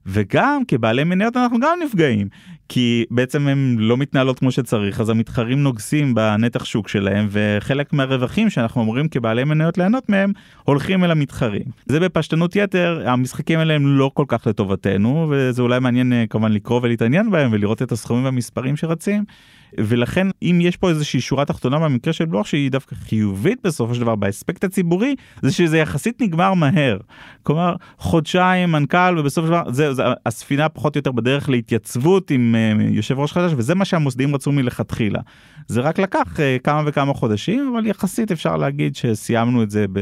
וגם 0.07 0.62
כבעלי 0.68 1.05
מניות 1.05 1.37
אנחנו 1.37 1.61
גם 1.61 1.79
נפגעים 1.85 2.29
כי 2.68 3.05
בעצם 3.11 3.48
הם 3.48 3.77
לא 3.79 3.96
מתנהלות 3.96 4.38
כמו 4.38 4.50
שצריך 4.50 5.00
אז 5.00 5.09
המתחרים 5.09 5.62
נוגסים 5.62 6.14
בנתח 6.14 6.64
שוק 6.64 6.88
שלהם 6.88 7.29
וחלק 7.31 7.92
מהרווחים 7.92 8.50
שאנחנו 8.50 8.83
אמורים 8.83 9.09
כבעלי 9.09 9.44
מניות 9.44 9.79
ליהנות 9.79 10.09
מהם 10.09 10.33
הולכים 10.64 11.05
אל 11.05 11.11
המתחרים. 11.11 11.64
זה 11.87 12.00
בפשטנות 12.00 12.57
יתר 12.57 13.03
המשחקים 13.07 13.59
האלה 13.59 13.74
הם 13.74 13.98
לא 13.98 14.11
כל 14.14 14.24
כך 14.29 14.46
לטובתנו 14.46 15.27
וזה 15.31 15.62
אולי 15.62 15.81
מעניין 15.81 16.12
כמובן 16.31 16.53
לקרוא 16.53 16.81
ולהתעניין 16.83 17.31
בהם 17.31 17.53
ולראות 17.53 17.83
את 17.83 17.92
הסכומים 17.92 18.24
והמספרים 18.24 18.77
שרצים. 18.77 19.24
ולכן 19.81 20.27
אם 20.43 20.59
יש 20.63 20.77
פה 20.77 20.89
איזושהי 20.89 21.21
שורה 21.21 21.45
תחתונה 21.45 21.79
במקרה 21.79 22.13
של 22.13 22.25
בלוך 22.25 22.47
שהיא 22.47 22.71
דווקא 22.71 22.95
חיובית 22.95 23.59
בסופו 23.65 23.95
של 23.95 24.01
דבר 24.01 24.15
באספקט 24.15 24.65
הציבורי 24.65 25.15
זה 25.43 25.53
שזה 25.53 25.79
יחסית 25.79 26.23
נגמר 26.23 26.55
מהר. 26.55 26.99
כלומר 27.43 27.77
חודשיים 27.99 28.73
מנכ"ל 28.73 29.19
ובסופו 29.19 29.47
של 29.47 29.53
דבר 29.53 29.73
זה, 29.73 29.95
זה 29.95 30.03
הספינה 30.27 30.69
פחות 30.69 30.97
או 30.97 30.99
יותר 30.99 31.13
בדרך 31.13 31.49
להתייצבות 31.49 32.31
עם 32.31 32.55
uh, 32.79 32.83
יושב 32.83 33.19
ראש 33.19 33.33
חדש 33.33 33.53
וזה 33.57 33.75
מה 33.75 33.85
שהמוסדים 33.85 34.35
רצו 34.35 34.53
מלכתחילה. 34.53 35.21
זה 35.69 35.81
רק 35.81 35.99
לקח 35.99 36.37
uh, 36.37 36.63
כמה 36.65 36.83
וכמה 36.87 37.15
חודשים 37.15 37.73
אבל 37.75 37.87
יחסית 37.87 38.33
אפשר 38.33 38.57
להגיד 38.57 38.97
שסיימנו 38.97 39.63
את 39.63 39.71
זה 39.71 39.87
ב... 39.93 40.01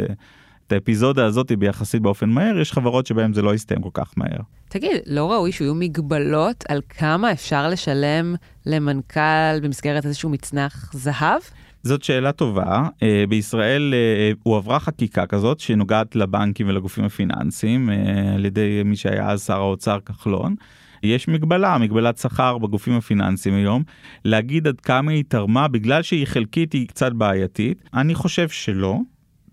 את 0.73 0.77
האפיזודה 0.77 1.27
הזאת 1.27 1.53
ביחסית 1.53 2.03
באופן 2.03 2.31
מהר, 2.31 2.59
יש 2.59 2.73
חברות 2.73 3.07
שבהן 3.07 3.33
זה 3.33 3.43
לא 3.43 3.55
יסתיים 3.55 3.83
כל 3.83 3.89
כך 3.95 4.13
מהר. 4.17 4.41
תגיד, 4.69 4.91
לא 5.07 5.33
ראוי 5.33 5.53
שיהיו 5.53 5.75
מגבלות 5.75 6.65
על 6.69 6.81
כמה 6.89 7.33
אפשר 7.33 7.69
לשלם 7.69 8.35
למנכ"ל 8.67 9.61
במסגרת 9.63 10.07
איזשהו 10.07 10.31
מצנח 10.31 10.91
זהב? 10.95 11.41
זאת 11.83 12.03
שאלה 12.03 12.33
טובה. 12.33 12.89
Uh, 12.89 13.03
בישראל 13.29 13.95
uh, 13.95 14.39
הועברה 14.43 14.81
חקיקה 14.81 15.27
כזאת 15.27 15.61
שנוגעת 15.61 16.17
לבנקים 16.17 16.69
ולגופים 16.69 17.05
הפיננסיים 17.05 17.91
על 18.35 18.45
ידי 18.45 18.83
מי 18.85 18.97
שהיה 18.97 19.31
אז 19.31 19.43
שר 19.43 19.61
האוצר 19.61 19.99
כחלון. 20.07 20.55
יש 21.03 21.29
מגבלה, 21.29 21.79
מגבלת 21.79 22.19
שכר 22.19 22.59
בגופים 22.59 22.95
הפיננסיים 22.97 23.55
היום, 23.55 23.83
להגיד 24.25 24.67
עד 24.67 24.81
כמה 24.81 25.13
היא 25.13 25.25
תרמה 25.29 25.69
בגלל 25.69 26.03
שהיא 26.03 26.27
חלקית 26.27 26.73
היא 26.73 26.89
קצת 26.89 27.13
בעייתית. 27.13 27.89
אני 27.95 28.15
חושב 28.15 28.49
שלא. 28.49 28.99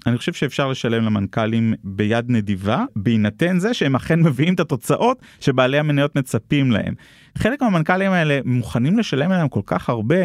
אני 0.08 0.18
חושב 0.18 0.34
שאפשר 0.34 0.68
לשלם 0.68 1.06
למנכ"לים 1.06 1.74
ביד 1.84 2.26
נדיבה 2.28 2.84
בהינתן 2.96 3.60
זה 3.60 3.74
שהם 3.74 3.96
אכן 3.96 4.20
מביאים 4.20 4.54
את 4.54 4.60
התוצאות 4.60 5.22
שבעלי 5.40 5.80
המניות 5.80 6.16
מצפים 6.16 6.72
להם. 6.72 6.94
חלק 7.38 7.62
מהמנכ"לים 7.62 8.12
האלה 8.12 8.40
מוכנים 8.46 9.00
לשלם 9.00 9.32
להם 9.32 9.50
כל 9.50 9.62
כך 9.66 9.90
הרבה 9.90 10.16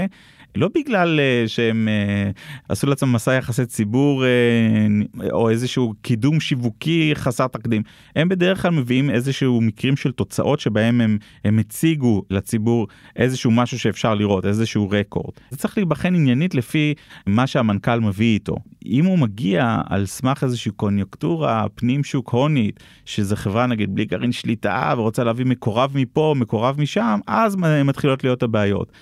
לא 0.56 0.68
בגלל 0.74 1.20
uh, 1.20 1.48
שהם 1.48 1.88
uh, 1.88 2.38
עשו 2.68 2.86
לעצמם 2.86 3.12
מסע 3.12 3.34
יחסי 3.34 3.66
ציבור 3.66 4.24
uh, 4.24 5.24
או 5.32 5.50
איזשהו 5.50 5.94
קידום 6.02 6.40
שיווקי 6.40 7.10
חסר 7.14 7.46
תקדים 7.46 7.82
הם 8.16 8.28
בדרך 8.28 8.62
כלל 8.62 8.70
מביאים 8.70 9.10
איזשהו 9.10 9.60
מקרים 9.60 9.96
של 9.96 10.12
תוצאות 10.12 10.60
שבהם 10.60 11.00
הם, 11.00 11.18
הם 11.44 11.58
הציגו 11.58 12.22
לציבור 12.30 12.88
איזשהו 13.16 13.50
משהו 13.50 13.78
שאפשר 13.78 14.14
לראות 14.14 14.46
איזשהו 14.46 14.90
רקורד. 14.90 15.34
זה 15.50 15.56
צריך 15.56 15.78
להיבחן 15.78 16.14
עניינית 16.14 16.54
לפי 16.54 16.94
מה 17.26 17.46
שהמנכ"ל 17.46 18.00
מביא 18.00 18.34
איתו. 18.34 18.56
אם 18.86 19.04
הוא 19.04 19.18
מגיע 19.18 19.80
על 19.88 20.06
סמך 20.06 20.44
איזושהי 20.44 20.72
קוניוקטורה 20.72 21.66
פנים 21.74 22.04
שוק 22.04 22.30
הונית 22.30 22.80
שזה 23.04 23.36
חברה 23.36 23.66
נגיד 23.66 23.94
בלי 23.94 24.04
גרעין 24.04 24.32
שליטה 24.32 24.94
ורוצה 24.96 25.24
להביא 25.24 25.46
מקורב 25.46 25.92
מפה 25.94 26.34
מקורב 26.38 26.80
משם 26.80 27.20
אז 27.26 27.56
מתחילות 27.84 28.24
להיות 28.24 28.42
הבעיות. 28.42 28.92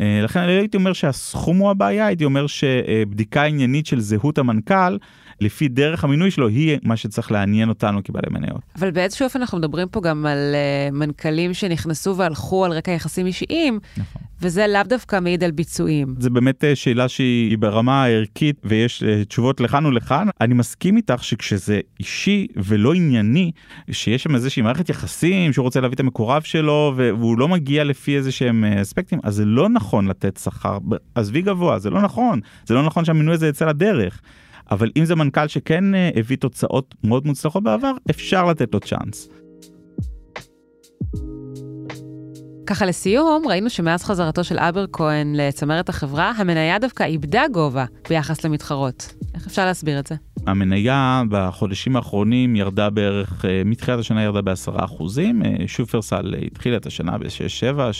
לכן 0.00 0.40
אני 0.40 0.52
הייתי 0.52 0.76
אומר 0.76 0.92
שהסכום 0.92 1.58
הוא 1.58 1.70
הבעיה, 1.70 2.06
הייתי 2.06 2.24
אומר 2.24 2.46
שבדיקה 2.46 3.44
עניינית 3.44 3.86
של 3.86 4.00
זהות 4.00 4.38
המנכ"ל, 4.38 4.96
לפי 5.40 5.68
דרך 5.68 6.04
המינוי 6.04 6.30
שלו, 6.30 6.48
היא 6.48 6.78
מה 6.82 6.96
שצריך 6.96 7.32
לעניין 7.32 7.68
אותנו 7.68 8.04
כבעלי 8.04 8.26
מניות. 8.30 8.60
אבל 8.78 8.90
באיזשהו 8.90 9.24
אופן 9.24 9.40
אנחנו 9.40 9.58
מדברים 9.58 9.88
פה 9.88 10.00
גם 10.00 10.26
על 10.26 10.54
uh, 10.54 10.94
מנכ"לים 10.94 11.54
שנכנסו 11.54 12.16
והלכו 12.16 12.64
על 12.64 12.72
רקע 12.72 12.90
יחסים 12.90 13.26
אישיים, 13.26 13.78
נכון. 13.96 14.22
וזה 14.42 14.66
לאו 14.66 14.82
דווקא 14.82 15.20
מעיד 15.20 15.44
על 15.44 15.50
ביצועים. 15.50 16.14
זה 16.18 16.30
באמת 16.30 16.64
שאלה 16.74 17.08
שהיא 17.08 17.58
ברמה 17.58 18.04
הערכית 18.04 18.56
ויש 18.64 19.02
uh, 19.02 19.24
תשובות 19.28 19.60
לכאן 19.60 19.86
ולכאן. 19.86 20.28
אני 20.40 20.54
מסכים 20.54 20.96
איתך 20.96 21.24
שכשזה 21.24 21.80
אישי 22.00 22.46
ולא 22.56 22.94
ענייני, 22.94 23.50
שיש 23.90 24.22
שם 24.22 24.34
איזושהי 24.34 24.62
מערכת 24.62 24.88
יחסים 24.88 25.52
שהוא 25.52 25.62
רוצה 25.62 25.80
להביא 25.80 25.94
את 25.94 26.00
המקורב 26.00 26.42
שלו 26.42 26.92
והוא 26.96 27.38
לא 27.38 27.48
מגיע 27.48 27.84
לפי 27.84 28.16
איזה 28.16 28.32
שהם 28.32 28.64
אספקטים, 28.64 29.18
אז 29.22 29.34
זה 29.34 29.44
לא 29.44 29.68
נכון 29.68 30.08
לתת 30.08 30.36
שכר, 30.36 30.78
עזבי 31.14 31.42
גבוה, 31.42 31.78
זה 31.78 31.90
לא 31.90 32.02
נכון. 32.02 32.40
זה 32.66 32.74
לא 32.74 32.82
נכון 32.82 33.04
שהמינוי 33.04 33.34
הזה 33.34 33.48
יצא 33.48 33.64
לדרך. 33.64 34.20
אבל 34.70 34.90
אם 34.96 35.04
זה 35.04 35.16
מנכ"ל 35.16 35.48
שכן 35.48 35.84
הביא 36.16 36.36
תוצאות 36.36 36.94
מאוד 37.04 37.26
מוצלחות 37.26 37.62
בעבר, 37.62 37.92
אפשר 38.10 38.46
לתת 38.46 38.74
לו 38.74 38.80
צ'אנס. 38.80 39.28
ככה 42.66 42.86
לסיום, 42.86 43.42
ראינו 43.48 43.70
שמאז 43.70 44.04
חזרתו 44.04 44.44
של 44.44 44.58
אבר 44.58 44.84
כהן 44.92 45.34
לצמרת 45.36 45.88
החברה, 45.88 46.32
המניה 46.36 46.78
דווקא 46.78 47.02
איבדה 47.02 47.42
גובה 47.52 47.84
ביחס 48.08 48.44
למתחרות. 48.44 49.14
איך 49.34 49.46
אפשר 49.46 49.64
להסביר 49.64 49.98
את 49.98 50.06
זה? 50.06 50.14
המניה 50.46 51.22
בחודשים 51.30 51.96
האחרונים 51.96 52.56
ירדה 52.56 52.90
בערך, 52.90 53.44
אה, 53.44 53.62
מתחילת 53.64 53.98
השנה 53.98 54.22
ירדה 54.22 54.42
בעשרה 54.42 54.84
אחוזים, 54.84 55.42
אה, 55.44 55.56
שופרסל 55.66 56.34
התחילה 56.46 56.76
את 56.76 56.86
השנה 56.86 57.18
ב-6-7, 57.18 57.92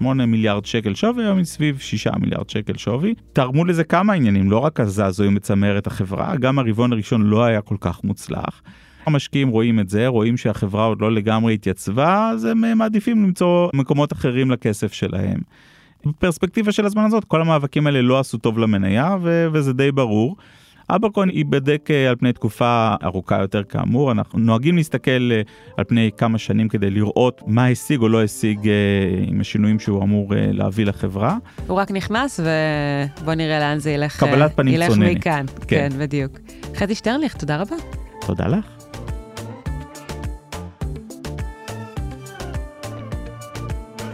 6-8 0.00 0.26
מיליארד 0.26 0.66
שקל 0.66 0.94
שווי, 0.94 1.24
היום 1.24 1.38
היא 1.38 1.44
סביב 1.44 1.78
6 1.78 2.06
מיליארד 2.06 2.50
שקל 2.50 2.76
שווי. 2.76 3.14
תרמו 3.32 3.64
לזה 3.64 3.84
כמה 3.84 4.12
עניינים, 4.12 4.50
לא 4.50 4.58
רק 4.58 4.80
הזעזועים 4.80 5.34
בצמרת 5.34 5.86
החברה, 5.86 6.36
גם 6.36 6.58
הרבעון 6.58 6.92
הראשון 6.92 7.22
לא 7.22 7.44
היה 7.44 7.60
כל 7.60 7.76
כך 7.80 8.04
מוצלח. 8.04 8.62
המשקיעים 9.06 9.48
רואים 9.48 9.80
את 9.80 9.88
זה, 9.88 10.06
רואים 10.06 10.36
שהחברה 10.36 10.84
עוד 10.84 11.00
לא 11.00 11.12
לגמרי 11.12 11.54
התייצבה, 11.54 12.30
אז 12.30 12.44
הם 12.44 12.78
מעדיפים 12.78 13.22
למצוא 13.22 13.68
מקומות 13.74 14.12
אחרים 14.12 14.50
לכסף 14.50 14.92
שלהם. 14.92 15.38
בפרספקטיבה 16.06 16.72
של 16.72 16.86
הזמן 16.86 17.04
הזאת, 17.04 17.24
כל 17.24 17.40
המאבקים 17.40 17.86
האלה 17.86 18.02
לא 18.02 18.18
עשו 18.18 18.38
טוב 18.38 18.58
למניה, 18.58 19.16
ו- 19.22 19.46
וזה 19.52 19.72
די 19.72 19.92
ברור. 19.92 20.36
אברקון 20.96 21.30
ייבדק 21.30 21.88
אה, 21.90 22.08
על 22.08 22.16
פני 22.16 22.32
תקופה 22.32 22.94
ארוכה 23.04 23.40
יותר 23.40 23.62
כאמור, 23.62 24.12
אנחנו 24.12 24.38
נוהגים 24.38 24.76
להסתכל 24.76 25.30
אה, 25.32 25.40
על 25.76 25.84
פני 25.84 26.10
כמה 26.16 26.38
שנים 26.38 26.68
כדי 26.68 26.90
לראות 26.90 27.42
מה 27.46 27.66
השיג 27.66 28.00
או 28.00 28.08
לא 28.08 28.22
השיג 28.22 28.68
אה, 28.68 28.74
עם 29.26 29.40
השינויים 29.40 29.78
שהוא 29.78 30.02
אמור 30.02 30.32
להביא 30.36 30.86
לחברה. 30.86 31.36
הוא 31.66 31.76
רק 31.76 31.90
נכנס 31.90 32.40
ובוא 33.20 33.34
נראה 33.34 33.58
לאן 33.58 33.78
זה 33.78 33.90
ילך. 33.90 34.20
קבלת 34.20 34.56
פנים 34.56 34.86
צוננת. 34.88 35.10
ילך 35.10 35.16
מכאן, 35.18 35.46
כן. 35.46 35.88
כן, 35.90 35.98
בדיוק. 35.98 36.38
חטי 36.76 36.94
שטרנליך, 36.94 37.36
תודה 37.36 37.56
רבה. 37.56 37.76
תודה 38.26 38.46
לך. 38.46 38.79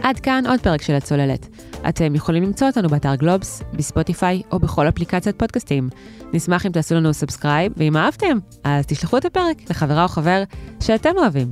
עד 0.07 0.19
כאן 0.19 0.43
עוד 0.49 0.59
פרק 0.59 0.81
של 0.81 0.93
הצוללת. 0.95 1.47
אתם 1.89 2.15
יכולים 2.15 2.43
למצוא 2.43 2.67
אותנו 2.67 2.89
באתר 2.89 3.15
גלובס, 3.15 3.63
בספוטיפיי 3.73 4.41
או 4.51 4.59
בכל 4.59 4.89
אפליקציית 4.89 5.39
פודקאסטים. 5.39 5.89
נשמח 6.33 6.65
אם 6.65 6.71
תעשו 6.71 6.95
לנו 6.95 7.13
subscribe, 7.13 7.73
ואם 7.77 7.97
אהבתם, 7.97 8.37
אז 8.63 8.85
תשלחו 8.85 9.17
את 9.17 9.25
הפרק 9.25 9.69
לחברה 9.69 10.03
או 10.03 10.07
חבר 10.07 10.43
שאתם 10.83 11.09
אוהבים. 11.17 11.51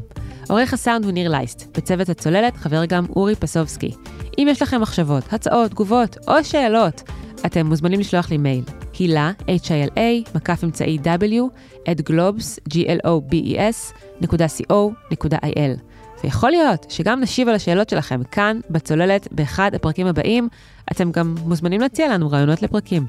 עורך 0.49 0.73
הסאונד 0.73 1.05
הוא 1.05 1.11
ניר 1.11 1.31
לייסט, 1.31 1.77
בצוות 1.77 2.09
הצוללת 2.09 2.57
חבר 2.57 2.85
גם 2.85 3.05
אורי 3.15 3.35
פסובסקי. 3.35 3.91
אם 4.37 4.47
יש 4.51 4.61
לכם 4.61 4.81
מחשבות, 4.81 5.33
הצעות, 5.33 5.71
תגובות 5.71 6.17
או 6.27 6.43
שאלות, 6.43 7.03
אתם 7.45 7.65
מוזמנים 7.65 7.99
לשלוח 7.99 8.31
לי 8.31 8.37
מייל, 8.37 8.63
הילה, 8.99 9.31
H-I-L-A, 9.39 10.35
מקף 10.35 10.63
אמצעי 10.63 10.97
W, 11.03 11.55
at 11.89 12.09
globes, 12.09 12.73
G-L-O-B-E-S, 12.73 13.93
נקודה 14.21 14.45
co, 14.45 14.75
נקודה 15.11 15.37
il. 15.37 15.94
ויכול 16.25 16.49
להיות 16.49 16.85
שגם 16.89 17.21
נשיב 17.21 17.49
על 17.49 17.55
השאלות 17.55 17.89
שלכם 17.89 18.21
כאן, 18.31 18.59
בצוללת, 18.69 19.27
באחד 19.31 19.71
הפרקים 19.75 20.07
הבאים. 20.07 20.49
אתם 20.91 21.11
גם 21.11 21.35
מוזמנים 21.45 21.81
להציע 21.81 22.13
לנו 22.13 22.29
רעיונות 22.29 22.61
לפרקים. 22.61 23.05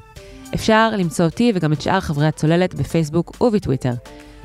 אפשר 0.53 0.89
למצוא 0.97 1.25
אותי 1.25 1.51
וגם 1.55 1.73
את 1.73 1.81
שאר 1.81 1.99
חברי 1.99 2.27
הצוללת 2.27 2.75
בפייסבוק 2.75 3.41
ובטוויטר. 3.41 3.93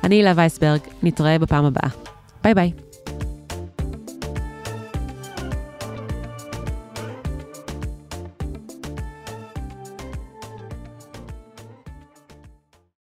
אני 0.04 0.14
הילה 0.14 0.32
וייסברג, 0.36 0.80
נתראה 1.02 1.38
בפעם 1.38 1.64
הבאה. 1.64 1.88
ביי 2.42 2.54
ביי. 2.54 2.72